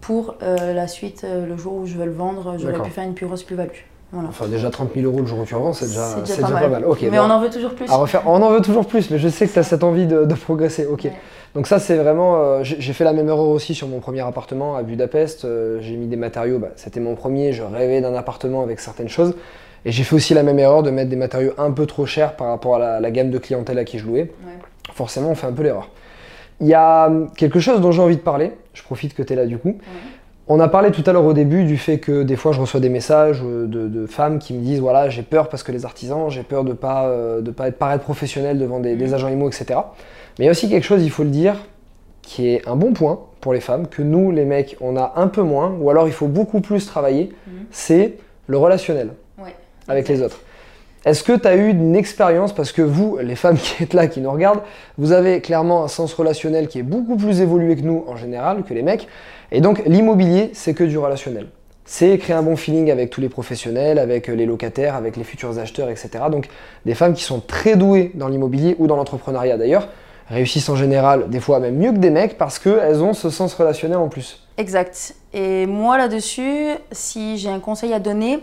pour 0.00 0.36
la 0.40 0.86
suite, 0.86 1.26
le 1.28 1.56
jour 1.56 1.74
où 1.74 1.86
je 1.86 1.94
veux 1.98 2.04
le 2.06 2.12
vendre, 2.12 2.54
j'aurais 2.58 2.74
pu 2.84 2.90
faire 2.90 3.04
une 3.04 3.14
plus 3.14 3.26
grosse 3.26 3.42
plus-value. 3.42 3.70
Voilà. 4.12 4.28
Enfin, 4.30 4.46
déjà 4.48 4.70
30 4.70 4.90
000 4.94 5.06
euros 5.06 5.20
le 5.20 5.26
jour 5.26 5.40
où 5.40 5.44
tu 5.44 5.54
c'est 5.74 5.86
déjà, 5.86 6.06
C'est 6.24 6.36
déjà 6.36 6.48
pas 6.48 6.54
déjà 6.54 6.68
mal. 6.68 6.84
Ok, 6.86 6.98
Mais 7.02 7.10
bon. 7.10 7.18
on 7.24 7.30
en 7.30 7.40
veut 7.40 7.50
toujours 7.50 7.74
plus. 7.74 7.90
À 7.90 7.96
refaire. 7.96 8.22
On 8.26 8.40
en 8.42 8.50
veut 8.50 8.62
toujours 8.62 8.86
plus, 8.86 9.10
mais 9.10 9.18
je 9.18 9.28
sais 9.28 9.46
que 9.46 9.52
tu 9.52 9.58
as 9.58 9.62
cette 9.62 9.84
envie 9.84 10.06
de, 10.06 10.24
de 10.24 10.34
progresser. 10.34 10.86
Ok. 10.86 11.04
Ouais. 11.04 11.12
Donc, 11.54 11.66
ça, 11.66 11.78
c'est 11.78 11.96
vraiment. 11.96 12.36
euh, 12.36 12.60
j'ai 12.62 12.92
fait 12.94 13.04
la 13.04 13.12
même 13.12 13.28
erreur 13.28 13.48
aussi 13.48 13.74
sur 13.74 13.86
mon 13.86 14.00
premier 14.00 14.20
appartement 14.22 14.76
à 14.76 14.82
Budapest. 14.82 15.44
Euh, 15.44 15.78
j'ai 15.82 15.96
mis 15.96 16.06
des 16.06 16.16
matériaux. 16.16 16.58
bah, 16.58 16.68
C'était 16.76 17.00
mon 17.00 17.16
premier. 17.16 17.52
Je 17.52 17.62
rêvais 17.62 18.00
d'un 18.00 18.14
appartement 18.14 18.62
avec 18.62 18.80
certaines 18.80 19.08
choses. 19.10 19.34
Et 19.84 19.92
j'ai 19.92 20.04
fait 20.04 20.16
aussi 20.16 20.32
la 20.34 20.42
même 20.42 20.58
erreur 20.58 20.82
de 20.82 20.90
mettre 20.90 21.10
des 21.10 21.16
matériaux 21.16 21.52
un 21.58 21.70
peu 21.70 21.84
trop 21.86 22.06
chers 22.06 22.34
par 22.34 22.48
rapport 22.48 22.76
à 22.76 22.78
la, 22.78 23.00
la 23.00 23.10
gamme 23.10 23.30
de 23.30 23.38
clientèle 23.38 23.78
à 23.78 23.84
qui 23.84 23.98
je 23.98 24.06
louais. 24.06 24.22
Ouais. 24.44 24.52
Forcément, 24.94 25.28
on 25.30 25.34
fait 25.34 25.46
un 25.46 25.52
peu 25.52 25.62
l'erreur. 25.62 25.90
Il 26.60 26.66
y 26.66 26.74
a 26.74 27.06
hum, 27.08 27.30
quelque 27.36 27.60
chose 27.60 27.80
dont 27.80 27.92
j'ai 27.92 28.02
envie 28.02 28.16
de 28.16 28.22
parler. 28.22 28.52
Je 28.72 28.82
profite 28.82 29.14
que 29.14 29.22
tu 29.22 29.34
es 29.34 29.36
là 29.36 29.46
du 29.46 29.58
coup. 29.58 29.76
On 30.50 30.60
a 30.60 30.68
parlé 30.68 30.90
tout 30.90 31.02
à 31.06 31.12
l'heure 31.12 31.24
au 31.26 31.34
début 31.34 31.64
du 31.64 31.76
fait 31.76 31.98
que 31.98 32.22
des 32.22 32.36
fois 32.36 32.52
je 32.52 32.60
reçois 32.60 32.80
des 32.80 32.88
messages 32.88 33.42
euh, 33.44 33.66
de, 33.66 33.86
de 33.86 34.06
femmes 34.06 34.38
qui 34.38 34.54
me 34.54 34.60
disent 34.62 34.80
voilà 34.80 35.10
j'ai 35.10 35.22
peur 35.22 35.48
parce 35.48 35.62
que 35.62 35.72
les 35.72 35.84
artisans, 35.84 36.30
j'ai 36.30 36.42
peur 36.42 36.64
de 36.64 36.72
pas 36.72 37.06
euh, 37.08 37.40
de 37.42 37.50
pas 37.50 37.68
être 37.68 37.76
paraître 37.78 38.04
professionnel 38.04 38.58
devant 38.58 38.80
des, 38.80 38.96
des 38.96 39.12
agents 39.14 39.28
IMO 39.28 39.48
etc. 39.48 39.80
Mais 40.38 40.44
il 40.44 40.46
y 40.46 40.48
a 40.48 40.52
aussi 40.52 40.70
quelque 40.70 40.84
chose 40.84 41.02
il 41.02 41.10
faut 41.10 41.24
le 41.24 41.30
dire 41.30 41.56
qui 42.22 42.48
est 42.48 42.66
un 42.66 42.76
bon 42.76 42.92
point 42.94 43.20
pour 43.40 43.52
les 43.52 43.60
femmes 43.60 43.86
que 43.88 44.00
nous 44.02 44.30
les 44.30 44.44
mecs 44.46 44.76
on 44.80 44.96
a 44.96 45.12
un 45.16 45.28
peu 45.28 45.42
moins 45.42 45.76
ou 45.80 45.90
alors 45.90 46.06
il 46.08 46.12
faut 46.14 46.28
beaucoup 46.28 46.60
plus 46.60 46.86
travailler, 46.86 47.30
Mhm. 47.46 47.52
c'est 47.70 48.14
le 48.46 48.56
relationnel 48.56 49.10
Ouais. 49.38 49.54
avec 49.86 50.08
les 50.08 50.22
autres. 50.22 50.40
Est-ce 51.08 51.22
que 51.22 51.32
tu 51.32 51.48
as 51.48 51.56
eu 51.56 51.70
une 51.70 51.96
expérience, 51.96 52.54
parce 52.54 52.70
que 52.70 52.82
vous, 52.82 53.16
les 53.22 53.34
femmes 53.34 53.56
qui 53.62 53.82
êtes 53.82 53.94
là, 53.94 54.08
qui 54.08 54.20
nous 54.20 54.30
regardent, 54.30 54.60
vous 54.98 55.12
avez 55.12 55.40
clairement 55.40 55.82
un 55.82 55.88
sens 55.88 56.12
relationnel 56.12 56.68
qui 56.68 56.80
est 56.80 56.82
beaucoup 56.82 57.16
plus 57.16 57.40
évolué 57.40 57.76
que 57.76 57.80
nous 57.80 58.04
en 58.06 58.16
général, 58.16 58.62
que 58.62 58.74
les 58.74 58.82
mecs, 58.82 59.08
et 59.50 59.62
donc 59.62 59.82
l'immobilier, 59.86 60.50
c'est 60.52 60.74
que 60.74 60.84
du 60.84 60.98
relationnel. 60.98 61.46
C'est 61.86 62.18
créer 62.18 62.36
un 62.36 62.42
bon 62.42 62.56
feeling 62.56 62.90
avec 62.90 63.08
tous 63.08 63.22
les 63.22 63.30
professionnels, 63.30 63.98
avec 63.98 64.26
les 64.26 64.44
locataires, 64.44 64.96
avec 64.96 65.16
les 65.16 65.24
futurs 65.24 65.58
acheteurs, 65.58 65.88
etc. 65.88 66.10
Donc 66.30 66.50
des 66.84 66.94
femmes 66.94 67.14
qui 67.14 67.24
sont 67.24 67.40
très 67.40 67.76
douées 67.76 68.10
dans 68.12 68.28
l'immobilier 68.28 68.76
ou 68.78 68.86
dans 68.86 68.96
l'entrepreneuriat 68.96 69.56
d'ailleurs, 69.56 69.88
réussissent 70.28 70.68
en 70.68 70.76
général 70.76 71.30
des 71.30 71.40
fois 71.40 71.58
même 71.58 71.76
mieux 71.76 71.92
que 71.92 71.96
des 71.96 72.10
mecs 72.10 72.36
parce 72.36 72.58
qu'elles 72.58 73.02
ont 73.02 73.14
ce 73.14 73.30
sens 73.30 73.54
relationnel 73.54 73.96
en 73.96 74.08
plus. 74.08 74.46
Exact. 74.58 75.14
Et 75.32 75.64
moi 75.64 75.96
là-dessus, 75.96 76.72
si 76.92 77.38
j'ai 77.38 77.48
un 77.48 77.60
conseil 77.60 77.94
à 77.94 77.98
donner, 77.98 78.40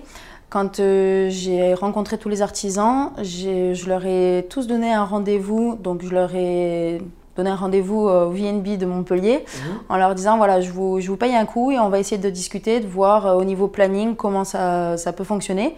quand 0.56 0.80
euh, 0.80 1.28
j'ai 1.30 1.74
rencontré 1.74 2.18
tous 2.18 2.30
les 2.30 2.42
artisans, 2.42 3.12
je 3.22 3.90
leur 3.90 4.06
ai 4.06 4.48
tous 4.50 4.68
donné 4.68 4.94
un 4.94 5.04
rendez-vous. 5.04 5.76
Donc 5.76 6.02
je 6.02 6.10
leur 6.12 6.34
ai 6.34 7.02
donné 7.36 7.50
un 7.50 7.58
rendez-vous 7.58 8.08
euh, 8.08 8.28
au 8.28 8.30
VNB 8.30 8.78
de 8.78 8.86
Montpellier 8.86 9.44
en 9.90 9.98
leur 9.98 10.16
disant 10.16 10.38
voilà, 10.38 10.62
je 10.62 10.72
vous, 10.72 11.02
je 11.02 11.10
vous 11.10 11.18
paye 11.18 11.36
un 11.36 11.46
coup 11.46 11.72
et 11.72 11.80
on 11.80 11.90
va 11.90 12.00
essayer 12.00 12.22
de 12.22 12.30
discuter, 12.30 12.80
de 12.80 12.88
voir 12.88 13.28
euh, 13.28 13.34
au 13.34 13.44
niveau 13.44 13.68
planning 13.68 14.16
comment 14.16 14.46
ça, 14.46 14.96
ça 14.96 15.12
peut 15.12 15.26
fonctionner. 15.26 15.76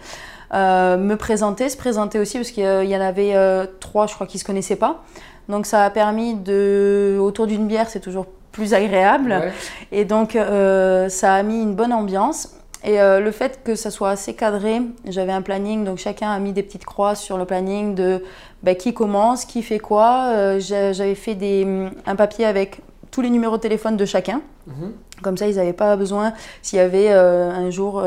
Euh, 0.54 0.96
me 0.96 1.16
présenter, 1.16 1.68
se 1.70 1.76
présenter 1.76 2.20
aussi 2.20 2.38
parce 2.38 2.52
qu'il 2.52 2.62
y 2.62 2.96
en 2.96 3.00
avait 3.00 3.34
euh, 3.34 3.66
trois, 3.80 4.06
je 4.06 4.14
crois, 4.14 4.28
qui 4.28 4.38
se 4.38 4.44
connaissaient 4.44 4.76
pas. 4.76 5.02
Donc 5.48 5.66
ça 5.66 5.84
a 5.84 5.90
permis 5.90 6.34
de, 6.34 7.18
autour 7.20 7.48
d'une 7.48 7.66
bière, 7.66 7.88
c'est 7.90 7.98
toujours 7.98 8.26
plus 8.52 8.74
agréable. 8.74 9.30
Ouais. 9.30 9.52
Et 9.90 10.04
donc, 10.04 10.34
ça 10.34 11.34
a 11.34 11.42
mis 11.42 11.62
une 11.62 11.74
bonne 11.74 11.92
ambiance. 11.92 12.54
Et 12.84 13.00
euh, 13.00 13.18
le 13.20 13.30
fait 13.32 13.60
que 13.64 13.74
ça 13.74 13.90
soit 13.90 14.10
assez 14.10 14.34
cadré, 14.34 14.80
j'avais 15.06 15.32
un 15.32 15.42
planning, 15.42 15.84
donc 15.84 15.98
chacun 15.98 16.30
a 16.30 16.38
mis 16.38 16.52
des 16.52 16.62
petites 16.62 16.84
croix 16.84 17.14
sur 17.16 17.36
le 17.36 17.44
planning 17.44 17.94
de 17.94 18.22
bah, 18.62 18.74
qui 18.76 18.94
commence, 18.94 19.44
qui 19.44 19.62
fait 19.62 19.80
quoi. 19.80 20.26
Euh, 20.34 20.60
j'a- 20.60 20.92
J'avais 20.92 21.16
fait 21.16 21.34
des, 21.34 21.66
un 22.06 22.14
papier 22.16 22.44
avec 22.44 22.80
tous 23.10 23.20
les 23.20 23.30
numéros 23.30 23.56
de 23.56 23.62
téléphone 23.62 23.96
de 23.96 24.04
chacun. 24.04 24.42
Mhm. 24.68 24.92
Comme 25.22 25.36
ça, 25.36 25.48
ils 25.48 25.56
n'avaient 25.56 25.72
pas 25.72 25.96
besoin, 25.96 26.32
s'il 26.62 26.78
y 26.78 26.80
avait 26.82 27.08
euh, 27.10 27.50
un 27.50 27.70
jour 27.70 27.98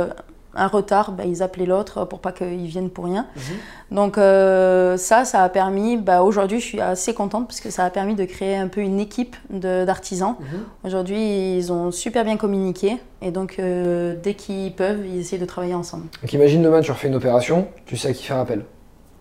un 0.56 0.68
retard, 0.68 1.12
bah, 1.12 1.24
ils 1.26 1.44
appelaient 1.44 1.66
l'autre 1.66 2.06
pour 2.06 2.20
pas 2.20 2.32
qu'ils 2.32 2.66
viennent 2.66 2.90
pour 2.90 3.06
rien. 3.06 3.28
Mhm. 3.36 3.96
Donc 3.96 4.18
euh, 4.18 4.98
ça, 4.98 5.26
ça 5.26 5.44
a 5.44 5.50
permis, 5.50 5.98
bah, 5.98 6.24
aujourd'hui 6.24 6.60
je 6.60 6.66
suis 6.66 6.82
assez 6.82 7.14
contente 7.14 7.48
parce 7.48 7.62
que 7.62 7.70
ça 7.70 7.86
a 7.86 7.90
permis 7.90 8.16
de 8.16 8.26
créer 8.26 8.56
un 8.56 8.68
peu 8.68 8.82
une 8.82 9.00
équipe 9.00 9.36
d'artisans. 9.50 10.36
Mhm. 10.40 10.60
Aujourd'hui, 10.86 11.58
ils 11.58 11.72
ont 11.72 11.92
super 11.92 12.24
bien 12.24 12.38
communiqué 12.38 12.98
et 13.22 13.32
donc 13.32 13.58
euh, 13.60 14.16
dès 14.22 14.34
qu'ils 14.34 14.74
peuvent, 14.74 15.06
ils 15.06 15.20
essaient 15.20 15.38
de 15.38 15.46
travailler 15.46 15.76
ensemble. 15.76 16.06
Donc 16.22 16.34
imagine 16.34 16.62
demain 16.62 16.82
tu 16.82 16.92
refais 16.92 17.08
une 17.08 17.16
opération, 17.16 17.68
tu 17.86 17.98
sais 17.98 18.10
à 18.10 18.14
qui 18.14 18.24
faire 18.24 18.38
appel. 18.38 18.66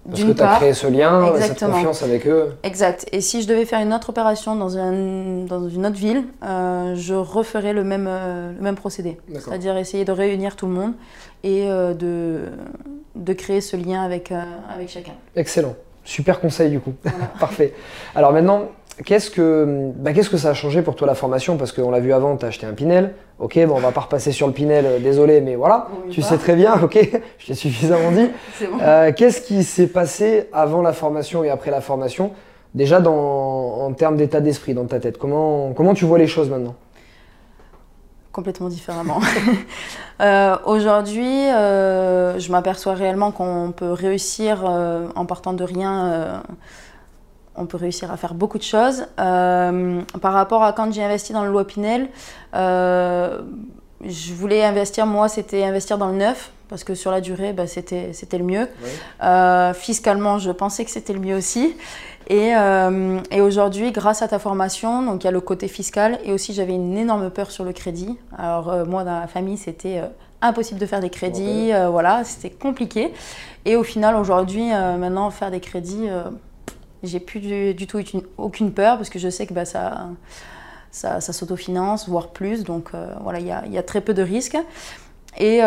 Parce 0.09 0.23
que 0.25 0.33
tu 0.33 0.41
as 0.43 0.47
part, 0.47 0.57
créé 0.59 0.73
ce 0.73 0.87
lien, 0.87 1.27
cette 1.27 1.43
exactement. 1.43 1.73
confiance 1.75 2.03
avec 2.03 2.27
eux. 2.27 2.55
exact. 2.63 3.07
Et 3.13 3.21
si 3.21 3.43
je 3.43 3.49
devais 3.49 3.67
faire 3.67 3.81
une 3.81 3.93
autre 3.93 4.09
opération 4.11 4.57
dans, 4.57 4.79
un- 4.79 5.45
dans 5.45 5.69
une 5.69 5.85
autre 5.87 5.97
ville, 5.97 6.25
euh, 6.43 6.95
je 6.97 7.15
referais 7.15 7.73
le 7.75 7.85
même, 7.85 8.07
euh, 8.09 8.53
le 8.57 8.63
même 8.63 8.77
procédé. 8.77 9.19
C'est-à-dire 9.35 9.77
essayer 9.77 10.05
de 10.07 10.13
réunir 10.13 10.57
tout 10.57 10.67
le 10.67 10.73
monde 10.73 10.93
et 11.45 11.65
euh, 11.71 11.93
de, 11.95 12.45
de 13.15 13.33
créer 13.35 13.61
ce 13.61 13.77
lien 13.77 14.03
avec, 14.03 14.33
avec 14.75 14.89
chacun. 14.89 15.13
Excellent. 15.37 15.75
Super 16.03 16.41
conseil 16.41 16.71
du 16.71 16.81
coup. 16.81 16.95
Voilà. 17.05 17.27
Parfait. 17.39 17.75
Alors 18.15 18.33
maintenant, 18.33 18.71
qu'est-ce 19.05 19.31
que, 19.31 19.93
bah, 19.97 20.13
qu'est-ce 20.13 20.31
que 20.31 20.37
ça 20.37 20.51
a 20.51 20.55
changé 20.55 20.83
pour 20.83 20.97
toi 20.97 21.07
la 21.07 21.15
formation? 21.15 21.57
Parce 21.57 21.73
qu'on 21.73 21.91
l'a 21.91 22.01
vu 22.01 22.13
avant, 22.13 22.37
tu 22.37 22.45
as 22.45 22.49
acheté 22.49 22.67
un 22.67 22.73
Pinel. 22.73 23.15
Ok, 23.39 23.59
bon, 23.67 23.77
on 23.77 23.81
va 23.81 23.93
pas 23.93 24.03
repasser 24.03 24.33
sur 24.33 24.47
le 24.47 24.53
Pinel, 24.53 24.85
euh, 24.87 24.99
désolé, 24.99 25.41
mais 25.41 25.55
voilà. 25.55 25.89
Tu 26.11 26.21
sais 26.23 26.37
très 26.37 26.57
bien, 26.57 26.81
ok, 26.83 26.99
je 27.39 27.47
t'ai 27.47 27.55
suffisamment 27.55 28.13
dit. 28.13 28.29
Bon. 28.71 28.79
Euh, 28.83 29.11
qu'est-ce 29.17 29.41
qui 29.41 29.65
s'est 29.65 29.87
passé 29.87 30.49
avant 30.53 30.83
la 30.83 30.93
formation 30.93 31.43
et 31.43 31.49
après 31.51 31.71
la 31.71 31.81
formation 31.81 32.33
Déjà 32.75 33.01
dans, 33.01 33.81
en 33.81 33.93
termes 33.95 34.17
d'état 34.17 34.41
d'esprit 34.41 34.75
dans 34.75 34.85
ta 34.85 35.01
tête, 35.01 35.19
comment, 35.19 35.73
comment 35.73 35.95
tu 35.95 36.05
vois 36.05 36.19
les 36.19 36.27
choses 36.27 36.51
maintenant? 36.51 36.75
Complètement 38.33 38.69
différemment. 38.69 39.21
Euh, 40.21 40.59
aujourd'hui, 40.67 41.47
je 41.49 42.53
m'aperçois 42.53 42.93
réellement 42.93 43.31
qu'on 43.31 43.73
peut 43.75 43.91
réussir 43.91 44.65
en 44.67 45.25
partant 45.25 45.55
de 45.55 45.65
rien. 45.65 46.43
On 47.57 47.67
peut 47.67 47.77
réussir 47.77 48.11
à 48.11 48.17
faire 48.17 48.35
beaucoup 48.35 48.59
de 48.59 48.63
choses. 48.63 49.07
par 49.17 50.33
rapport 50.33 50.63
à 50.63 50.73
quand 50.73 50.93
j'ai 50.93 51.03
investi 51.03 51.33
dans 51.33 51.45
le 51.45 51.51
loi 51.51 51.67
Pinel, 51.67 52.09
je 52.55 54.33
voulais 54.33 54.65
investir, 54.65 55.07
moi, 55.07 55.29
c'était 55.29 55.63
investir 55.63 55.99
dans 55.99 56.09
le 56.09 56.17
neuf, 56.17 56.53
parce 56.69 56.85
que 56.85 56.95
sur 56.95 57.11
la 57.11 57.21
durée, 57.21 57.53
bah, 57.53 57.67
c'était 57.67 58.13
le 58.33 58.45
mieux. 58.45 58.69
fiscalement, 59.75 60.39
je 60.39 60.51
pensais 60.51 60.85
que 60.85 60.91
c'était 60.91 61.13
le 61.13 61.21
mieux 61.21 61.37
aussi. 61.37 61.75
Euh, 62.31 63.21
et, 63.31 63.41
aujourd'hui, 63.41 63.93
grâce 63.93 64.23
à 64.23 64.29
ta 64.29 64.39
formation, 64.39 65.03
donc 65.03 65.25
il 65.25 65.27
y 65.27 65.29
a 65.29 65.33
le 65.33 65.41
côté 65.41 65.67
fiscal 65.69 66.19
et 66.25 66.33
aussi 66.33 66.53
j'avais 66.55 66.75
une 66.75 66.97
énorme 66.97 67.31
peur 67.31 67.51
sur 67.51 67.65
le 67.65 67.73
crédit. 67.73 68.17
Alors 68.37 68.71
euh, 68.71 68.85
moi, 68.85 69.05
dans 69.05 69.19
la 69.19 69.27
famille, 69.27 69.57
c'était 69.57 69.99
euh, 69.99 70.07
impossible 70.41 70.79
de 70.79 70.87
faire 70.87 71.01
des 71.01 71.11
crédits, 71.11 71.71
voilà, 71.91 72.25
c'était 72.25 72.51
compliqué. 72.51 73.13
Et 73.65 73.77
au 73.77 73.83
final, 73.83 74.17
aujourd'hui, 74.17 74.71
maintenant, 74.71 75.31
faire 75.31 75.51
des 75.51 75.61
crédits, 75.61 76.09
j'ai 77.03 77.21
plus 77.21 77.41
du, 77.41 77.87
tout 77.87 78.03
aucune 78.37 78.73
peur 78.73 78.97
parce 78.97 79.11
que 79.11 79.19
je 79.19 79.29
sais 79.29 79.47
que 79.47 79.55
bah, 79.55 79.65
ça, 79.65 80.09
ça, 80.91 81.21
s'autofinance, 81.21 82.09
voire 82.09 82.29
plus. 82.29 82.65
Donc 82.65 82.91
voilà, 83.23 83.41
il 83.41 83.73
y 83.73 83.79
a, 83.79 83.83
très 83.83 84.01
peu 84.01 84.15
de 84.15 84.23
risques. 84.23 84.59
Et 85.39 85.61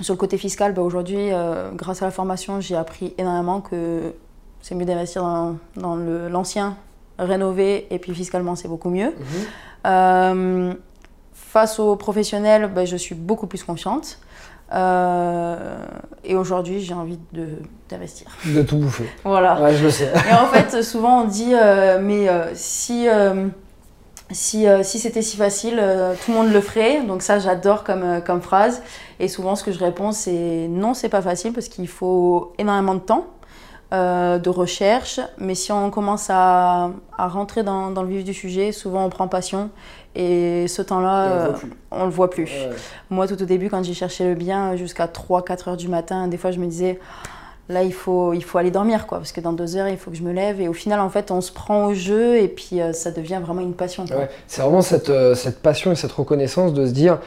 sur 0.00 0.14
le 0.14 0.18
côté 0.18 0.38
fiscal, 0.38 0.74
bah, 0.74 0.82
aujourd'hui, 0.82 1.30
grâce 1.74 2.02
à 2.02 2.06
la 2.06 2.10
formation, 2.10 2.60
j'ai 2.60 2.76
appris 2.76 3.14
énormément 3.18 3.60
que 3.60 4.14
c'est 4.62 4.74
mieux 4.74 4.84
d'investir 4.84 5.22
dans, 5.76 5.96
l'ancien, 5.96 6.76
rénové, 7.18 7.86
et 7.90 7.98
puis 7.98 8.14
fiscalement, 8.14 8.56
c'est 8.56 8.68
beaucoup 8.68 8.90
mieux. 8.90 9.10
Mhm. 9.10 9.24
Euh, 9.86 10.74
face 11.32 11.78
aux 11.78 11.96
professionnels, 11.96 12.70
ben, 12.72 12.86
je 12.86 12.96
suis 12.96 13.14
beaucoup 13.14 13.46
plus 13.46 13.64
confiante. 13.64 14.18
Euh, 14.72 15.56
et 16.24 16.36
aujourd'hui, 16.36 16.80
j'ai 16.80 16.94
envie 16.94 17.18
d'investir. 17.88 18.28
De, 18.46 18.62
tout 18.62 18.76
bouffer. 18.76 19.08
Voilà. 19.24 19.60
Ouais, 19.60 19.74
je 19.74 19.84
le 19.84 19.90
sais. 19.90 20.12
Et 20.30 20.34
en 20.34 20.46
fait, 20.46 20.82
souvent 20.82 21.22
on 21.22 21.24
dit, 21.26 21.54
euh, 21.54 21.98
mais 22.00 22.28
si, 22.54 23.06
si, 24.30 24.66
si 24.82 24.98
c'était 24.98 25.22
si 25.22 25.36
facile, 25.36 25.82
tout 26.24 26.30
le 26.30 26.36
monde 26.36 26.52
le 26.52 26.60
ferait. 26.60 27.02
Donc 27.02 27.22
ça, 27.22 27.38
j'adore 27.38 27.84
comme, 27.84 28.22
comme 28.24 28.42
phrase. 28.42 28.82
Et 29.18 29.28
souvent, 29.28 29.56
ce 29.56 29.64
que 29.64 29.72
je 29.72 29.78
réponds, 29.78 30.12
c'est 30.12 30.68
non, 30.68 30.94
c'est 30.94 31.08
pas 31.08 31.22
facile 31.22 31.52
parce 31.52 31.68
qu'il 31.68 31.88
faut 31.88 32.52
énormément 32.58 32.94
de 32.94 33.00
temps. 33.00 33.26
Euh, 33.92 34.38
de 34.38 34.50
recherche, 34.50 35.18
mais 35.38 35.56
si 35.56 35.72
on 35.72 35.90
commence 35.90 36.28
à, 36.30 36.92
rentrer 37.18 37.64
dans, 37.64 37.90
le 37.90 38.06
vif 38.06 38.22
du 38.22 38.32
sujet, 38.32 38.70
souvent 38.70 39.04
on 39.04 39.10
prend 39.10 39.26
passion 39.26 39.70
et 40.14 40.68
ce 40.68 40.80
temps-là, 40.80 41.54
on, 41.90 42.04
le 42.04 42.10
voit 42.10 42.30
plus. 42.30 42.52
Moi, 43.10 43.26
tout 43.26 43.42
au 43.42 43.46
début, 43.46 43.68
quand 43.68 43.82
j'ai 43.82 43.94
cherché 43.94 44.28
le 44.28 44.36
bien 44.36 44.76
jusqu'à 44.76 45.06
3-4 45.06 45.70
heures 45.70 45.76
du 45.76 45.88
matin, 45.88 46.28
des 46.28 46.36
fois 46.36 46.52
je 46.52 46.60
me 46.60 46.66
disais, 46.66 47.00
là 47.68 47.82
il 47.82 47.92
faut, 47.92 48.32
il 48.32 48.44
faut 48.44 48.58
aller 48.58 48.70
dormir, 48.70 49.08
quoi, 49.08 49.18
parce 49.18 49.32
que 49.32 49.40
dans 49.40 49.52
deux 49.52 49.74
heures 49.74 49.88
il 49.88 49.98
faut 49.98 50.12
que 50.12 50.16
je 50.16 50.22
me 50.22 50.32
lève. 50.32 50.60
Et 50.60 50.68
au 50.68 50.72
final, 50.72 51.00
en 51.00 51.10
fait, 51.10 51.32
on 51.32 51.40
se 51.40 51.50
prend 51.50 51.86
au 51.86 51.94
jeu 51.94 52.36
et 52.36 52.46
puis 52.46 52.80
euh, 52.80 52.92
ça 52.92 53.10
devient 53.10 53.40
vraiment 53.42 53.60
une 53.60 53.74
passion. 53.74 54.04
C'est 54.46 54.62
vraiment 54.62 54.82
cette, 54.82 55.10
euh, 55.10 55.34
cette 55.34 55.62
passion 55.62 55.90
et 55.90 55.96
cette 55.96 56.12
reconnaissance 56.12 56.74
de 56.74 56.86
se 56.86 56.92
dire, 56.92 57.18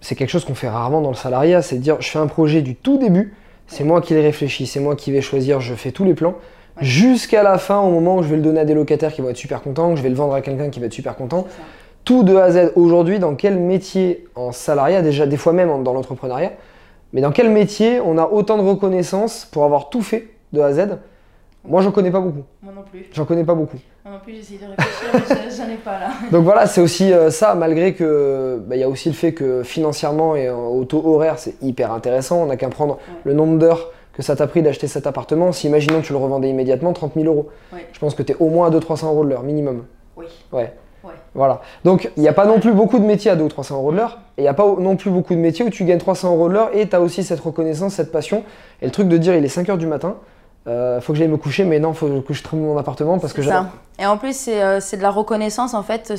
c'est 0.00 0.16
quelque 0.16 0.30
chose 0.30 0.44
qu'on 0.44 0.56
fait 0.56 0.68
rarement 0.68 1.00
dans 1.00 1.10
le 1.10 1.16
salariat, 1.16 1.62
c'est 1.62 1.76
de 1.76 1.82
dire, 1.82 2.00
je 2.00 2.08
fais 2.08 2.18
un 2.18 2.26
projet 2.26 2.60
du 2.60 2.74
tout 2.74 2.98
début 2.98 3.36
c'est 3.68 3.84
moi 3.84 4.00
qui 4.00 4.14
les 4.14 4.22
réfléchis, 4.22 4.66
c'est 4.66 4.80
moi 4.80 4.96
qui 4.96 5.12
vais 5.12 5.20
choisir, 5.20 5.60
je 5.60 5.74
fais 5.74 5.92
tous 5.92 6.04
les 6.04 6.14
plans. 6.14 6.34
Jusqu'à 6.80 7.42
la 7.42 7.58
fin, 7.58 7.80
au 7.80 7.90
moment 7.90 8.16
où 8.16 8.22
je 8.22 8.28
vais 8.28 8.36
le 8.36 8.42
donner 8.42 8.60
à 8.60 8.64
des 8.64 8.74
locataires 8.74 9.12
qui 9.12 9.20
vont 9.20 9.28
être 9.28 9.36
super 9.36 9.62
contents, 9.62 9.90
que 9.90 9.96
je 9.96 10.02
vais 10.02 10.08
le 10.08 10.14
vendre 10.14 10.34
à 10.34 10.40
quelqu'un 10.40 10.70
qui 10.70 10.80
va 10.80 10.86
être 10.86 10.92
super 10.92 11.16
content. 11.16 11.46
Tout 12.04 12.22
de 12.22 12.34
A 12.36 12.44
à 12.44 12.50
Z. 12.50 12.72
Aujourd'hui, 12.76 13.18
dans 13.18 13.34
quel 13.34 13.58
métier 13.58 14.26
en 14.34 14.52
salariat, 14.52 15.02
déjà 15.02 15.26
des 15.26 15.36
fois 15.36 15.52
même 15.52 15.82
dans 15.82 15.92
l'entrepreneuriat, 15.92 16.52
mais 17.12 17.20
dans 17.20 17.32
quel 17.32 17.50
métier 17.50 18.00
on 18.00 18.16
a 18.16 18.26
autant 18.26 18.56
de 18.56 18.62
reconnaissance 18.62 19.46
pour 19.50 19.64
avoir 19.64 19.90
tout 19.90 20.02
fait 20.02 20.28
de 20.52 20.60
A 20.60 20.66
à 20.66 20.72
Z 20.72 20.98
moi, 21.68 21.82
j'en 21.82 21.92
connais 21.92 22.10
pas 22.10 22.20
beaucoup. 22.20 22.44
Moi 22.62 22.72
non 22.74 22.82
plus. 22.90 23.06
J'en 23.12 23.24
connais 23.24 23.44
pas 23.44 23.54
beaucoup. 23.54 23.76
Moi 24.04 24.14
non 24.14 24.20
plus, 24.20 24.34
j'essaie 24.34 24.54
de 24.54 24.70
réfléchir, 24.70 25.44
mais 25.44 25.50
j'en 25.54 25.72
ai 25.72 25.76
pas 25.76 25.98
là. 25.98 26.08
Donc 26.32 26.44
voilà, 26.44 26.66
c'est 26.66 26.80
aussi 26.80 27.12
euh, 27.12 27.30
ça, 27.30 27.54
malgré 27.54 27.94
que 27.94 28.60
bah, 28.66 28.76
il 28.76 28.80
y 28.80 28.84
a 28.84 28.88
aussi 28.88 29.08
le 29.08 29.14
fait 29.14 29.32
que 29.32 29.62
financièrement 29.62 30.34
et 30.34 30.48
au 30.50 30.84
taux 30.84 31.02
horaire, 31.06 31.38
c'est 31.38 31.62
hyper 31.62 31.92
intéressant. 31.92 32.42
On 32.42 32.46
n'a 32.46 32.56
qu'à 32.56 32.68
prendre 32.68 32.98
le 33.24 33.34
nombre 33.34 33.58
d'heures 33.58 33.92
que 34.14 34.22
ça 34.22 34.34
t'a 34.34 34.46
pris 34.46 34.62
d'acheter 34.62 34.88
cet 34.88 35.06
appartement. 35.06 35.52
Si 35.52 35.66
imaginons 35.68 36.00
que 36.00 36.06
tu 36.06 36.12
le 36.12 36.18
revendais 36.18 36.50
immédiatement, 36.50 36.92
30 36.92 37.14
000 37.14 37.26
euros. 37.26 37.48
Je 37.92 37.98
pense 37.98 38.14
que 38.14 38.22
tu 38.22 38.32
es 38.32 38.36
au 38.40 38.48
moins 38.48 38.66
à 38.66 38.70
200-300 38.70 39.06
euros 39.06 39.24
de 39.24 39.30
l'heure, 39.30 39.42
minimum. 39.42 39.84
Oui. 40.16 40.26
Ouais. 40.52 40.72
Voilà. 41.34 41.60
Donc, 41.84 42.10
il 42.16 42.22
n'y 42.22 42.28
a 42.28 42.32
pas 42.32 42.46
non 42.46 42.58
plus 42.58 42.72
beaucoup 42.72 42.98
de 42.98 43.04
métiers 43.04 43.30
à 43.30 43.36
2 43.36 43.44
ou 43.44 43.48
300 43.48 43.76
euros 43.76 43.92
de 43.92 43.96
l'heure. 43.96 44.18
Et 44.36 44.40
il 44.40 44.42
n'y 44.42 44.48
a 44.48 44.54
pas 44.54 44.66
non 44.78 44.96
plus 44.96 45.10
beaucoup 45.10 45.34
de 45.34 45.38
métiers 45.38 45.64
où 45.64 45.70
tu 45.70 45.84
gagnes 45.84 45.98
300 45.98 46.34
euros 46.34 46.48
de 46.48 46.54
l'heure 46.54 46.70
et 46.74 46.88
tu 46.88 46.96
as 46.96 47.00
aussi 47.00 47.22
cette 47.22 47.40
reconnaissance, 47.40 47.94
cette 47.94 48.10
passion. 48.10 48.42
Et 48.82 48.86
le 48.86 48.90
truc 48.90 49.08
de 49.08 49.16
dire, 49.16 49.34
il 49.36 49.44
est 49.44 49.48
5 49.48 49.68
heures 49.68 49.78
du 49.78 49.86
matin, 49.86 50.16
euh, 50.66 51.00
faut 51.00 51.12
que 51.12 51.18
j'aille 51.18 51.28
me 51.28 51.36
coucher, 51.36 51.64
mais 51.64 51.78
non, 51.78 51.94
faut 51.94 52.20
que 52.20 52.34
je 52.34 52.42
trouve 52.42 52.60
mon 52.60 52.76
appartement 52.76 53.18
parce 53.18 53.32
que 53.32 53.40
j'adore. 53.40 53.66
Et 53.98 54.06
en 54.06 54.18
plus, 54.18 54.48
euh, 54.48 54.78
c'est 54.80 54.96
de 54.96 55.02
la 55.02 55.10
reconnaissance, 55.10 55.74
en 55.74 55.82
fait, 55.82 56.12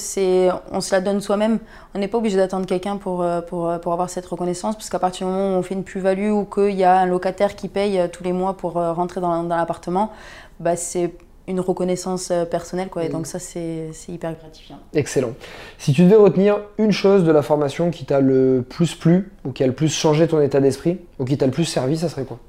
on 0.72 0.82
se 0.82 0.96
la 0.96 1.02
donne 1.02 1.22
soi-même. 1.22 1.60
On 1.94 2.00
n'est 2.00 2.08
pas 2.08 2.18
obligé 2.18 2.36
d'attendre 2.36 2.66
quelqu'un 2.66 2.98
pour, 2.98 3.22
euh, 3.22 3.42
pour, 3.42 3.72
pour, 3.80 3.94
avoir 3.94 4.10
cette 4.10 4.26
reconnaissance, 4.26 4.76
parce 4.76 4.90
qu'à 4.90 5.00
partir 5.00 5.28
du 5.28 5.34
moment 5.34 5.56
où 5.56 5.60
on 5.60 5.64
fait 5.64 5.76
une 5.76 5.84
plus-value 5.84 6.32
ou 6.32 6.46
qu'il 6.46 6.76
y 6.76 6.84
a 6.84 6.98
un 6.98 7.06
locataire 7.06 7.56
qui 7.56 7.68
paye 7.68 8.02
tous 8.12 8.24
les 8.24 8.34
mois 8.34 8.58
pour 8.58 8.74
rentrer 8.74 9.22
dans, 9.22 9.44
dans 9.44 9.56
l'appartement, 9.56 10.12
bah, 10.60 10.76
c'est 10.76 11.14
une 11.48 11.60
reconnaissance 11.60 12.32
personnelle, 12.50 12.90
quoi. 12.90 13.04
Et 13.04 13.10
donc 13.10 13.28
ça, 13.28 13.40
c'est 13.40 13.90
hyper 14.08 14.36
gratifiant. 14.36 14.78
Excellent. 14.94 15.34
Si 15.78 15.94
tu 15.94 16.04
devais 16.04 16.16
retenir 16.16 16.60
une 16.78 16.92
chose 16.92 17.24
de 17.24 17.32
la 17.32 17.42
formation 17.42 17.92
qui 17.92 18.06
t'a 18.06 18.20
le 18.20 18.66
plus 18.68 18.96
plu, 18.96 19.32
ou 19.46 19.52
qui 19.52 19.64
a 19.64 19.68
le 19.68 19.74
plus 19.74 19.94
changé 19.94 20.28
ton 20.28 20.42
état 20.42 20.60
d'esprit, 20.60 21.00
ou 21.18 21.26
qui 21.26 21.38
t'a 21.38 21.46
le 21.46 21.52
plus 21.52 21.66
servi, 21.66 21.98
ça 21.98 22.10
serait 22.10 22.26
quoi? 22.26 22.40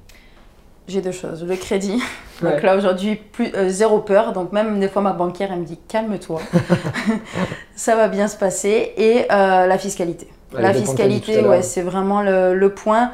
J'ai 0.89 1.01
deux 1.01 1.13
choses. 1.13 1.45
Le 1.45 1.57
crédit. 1.57 2.03
Donc 2.43 2.63
là, 2.63 2.77
aujourd'hui, 2.77 3.17
plus 3.17 3.53
euh, 3.55 3.69
zéro 3.69 3.99
peur. 3.99 4.33
Donc 4.33 4.53
même 4.53 4.81
des 4.81 4.89
fois, 4.89 5.03
ma 5.03 5.13
banquière, 5.13 5.53
elle 5.53 5.61
me 5.61 5.65
dit 5.65 5.79
calme-toi. 5.89 6.41
ça 7.77 7.97
va 7.97 8.09
bien 8.09 8.29
se 8.29 8.37
passer. 8.37 8.93
Et 8.97 9.27
euh, 9.31 9.67
la 9.67 9.79
fiscalité. 9.79 10.29
la 10.53 10.73
fiscalité, 10.73 11.45
ouais, 11.45 11.63
c'est 11.63 11.83
vraiment 11.83 12.23
le, 12.23 12.69
point. 12.69 13.13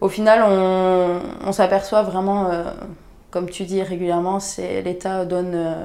Au 0.00 0.08
final, 0.08 0.42
on, 1.46 1.52
s'aperçoit 1.52 2.02
vraiment, 2.02 2.50
euh, 2.50 2.64
comme 3.30 3.50
tu 3.50 3.64
dis 3.64 3.82
régulièrement, 3.82 4.40
c'est 4.40 4.82
l'État 4.82 5.24
donne 5.24 5.76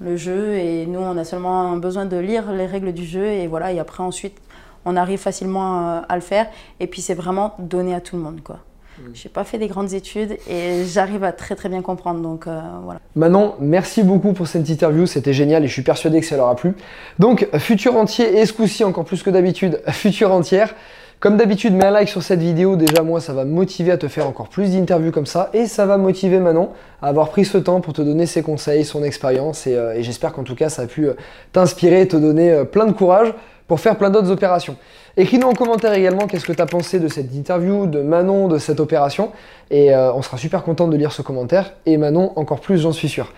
le 0.00 0.16
jeu 0.16 0.54
et 0.54 0.86
nous, 0.86 1.00
on 1.00 1.16
a 1.16 1.24
seulement 1.24 1.76
besoin 1.76 2.06
de 2.06 2.16
lire 2.16 2.52
les 2.52 2.66
règles 2.66 2.92
du 2.92 3.04
jeu 3.04 3.26
et 3.26 3.46
voilà. 3.46 3.72
Et 3.72 3.78
après, 3.78 4.02
ensuite, 4.02 4.36
on 4.84 4.96
arrive 4.96 5.18
facilement 5.18 6.02
à 6.08 6.14
le 6.14 6.22
faire. 6.22 6.46
Et 6.80 6.86
puis, 6.86 7.02
c'est 7.02 7.14
vraiment 7.14 7.54
donné 7.58 7.94
à 7.94 8.00
tout 8.00 8.16
le 8.16 8.22
monde, 8.22 8.40
quoi. 8.42 8.60
Mm. 9.00 9.10
Je 9.14 9.24
n'ai 9.24 9.30
pas 9.32 9.44
fait 9.44 9.58
des 9.58 9.68
grandes 9.68 9.92
études 9.92 10.36
et 10.48 10.84
j'arrive 10.84 11.24
à 11.24 11.32
très 11.32 11.56
très 11.56 11.68
bien 11.68 11.82
comprendre. 11.82 12.20
Donc 12.20 12.46
euh, 12.46 12.60
voilà. 12.84 13.00
Manon, 13.16 13.54
merci 13.60 14.02
beaucoup 14.02 14.32
pour 14.32 14.46
cette 14.46 14.68
interview. 14.68 15.06
C'était 15.06 15.32
génial 15.32 15.64
et 15.64 15.68
je 15.68 15.72
suis 15.72 15.82
persuadé 15.82 16.20
que 16.20 16.26
ça 16.26 16.36
leur 16.36 16.48
a 16.48 16.56
plu. 16.56 16.74
Donc, 17.18 17.48
futur 17.58 17.96
entier 17.96 18.38
et 18.38 18.46
ce 18.46 18.52
coup-ci, 18.52 18.84
encore 18.84 19.04
plus 19.04 19.22
que 19.22 19.30
d'habitude, 19.30 19.80
futur 19.88 20.32
entière. 20.32 20.74
Comme 21.18 21.36
d'habitude, 21.36 21.74
mets 21.74 21.84
un 21.84 21.90
like 21.90 22.08
sur 22.08 22.22
cette 22.22 22.40
vidéo. 22.40 22.76
Déjà, 22.76 23.02
moi, 23.02 23.20
ça 23.20 23.34
va 23.34 23.44
me 23.44 23.52
motiver 23.52 23.92
à 23.92 23.98
te 23.98 24.08
faire 24.08 24.26
encore 24.26 24.48
plus 24.48 24.70
d'interviews 24.70 25.12
comme 25.12 25.26
ça. 25.26 25.50
Et 25.52 25.66
ça 25.66 25.84
va 25.84 25.98
motiver 25.98 26.38
Manon 26.38 26.70
à 27.02 27.08
avoir 27.08 27.28
pris 27.28 27.44
ce 27.44 27.58
temps 27.58 27.82
pour 27.82 27.92
te 27.92 28.00
donner 28.00 28.24
ses 28.24 28.40
conseils, 28.40 28.86
son 28.86 29.02
expérience. 29.04 29.66
Et, 29.66 29.76
euh, 29.76 30.00
j'espère 30.00 30.32
qu'en 30.32 30.44
tout 30.44 30.54
cas, 30.54 30.70
ça 30.70 30.82
a 30.82 30.86
pu 30.86 31.08
euh, 31.08 31.12
t'inspirer, 31.52 32.08
te 32.08 32.16
donner 32.16 32.64
plein 32.64 32.86
de 32.86 32.92
courage 32.92 33.34
pour 33.70 33.78
faire 33.78 33.94
plein 33.94 34.10
d'autres 34.10 34.32
opérations. 34.32 34.74
Écris-nous 35.16 35.46
en 35.46 35.52
commentaire 35.52 35.92
également 35.92 36.26
qu'est-ce 36.26 36.44
que 36.44 36.52
tu 36.52 36.60
as 36.60 36.66
pensé 36.66 36.98
de 36.98 37.06
cette 37.06 37.32
interview, 37.32 37.86
de 37.86 38.02
Manon, 38.02 38.48
de 38.48 38.58
cette 38.58 38.80
opération. 38.80 39.30
Et 39.70 39.94
euh, 39.94 40.12
on 40.12 40.22
sera 40.22 40.38
super 40.38 40.64
content 40.64 40.88
de 40.88 40.96
lire 40.96 41.12
ce 41.12 41.22
commentaire. 41.22 41.74
Et 41.86 41.96
Manon, 41.96 42.32
encore 42.34 42.58
plus, 42.58 42.78
j'en 42.78 42.90
suis 42.90 43.08
sûr. 43.08 43.32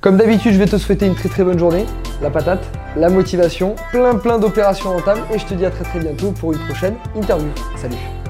Comme 0.00 0.16
d'habitude, 0.16 0.52
je 0.52 0.58
vais 0.58 0.66
te 0.66 0.78
souhaiter 0.78 1.06
une 1.06 1.14
très 1.14 1.28
très 1.28 1.44
bonne 1.44 1.60
journée. 1.60 1.86
La 2.20 2.30
patate, 2.30 2.64
la 2.96 3.08
motivation, 3.08 3.76
plein 3.92 4.16
plein 4.16 4.40
d'opérations 4.40 4.90
rentables. 4.90 5.20
Et 5.32 5.38
je 5.38 5.46
te 5.46 5.54
dis 5.54 5.64
à 5.64 5.70
très 5.70 5.84
très 5.84 6.00
bientôt 6.00 6.32
pour 6.32 6.52
une 6.52 6.58
prochaine 6.58 6.96
interview. 7.14 7.46
Salut 7.76 8.27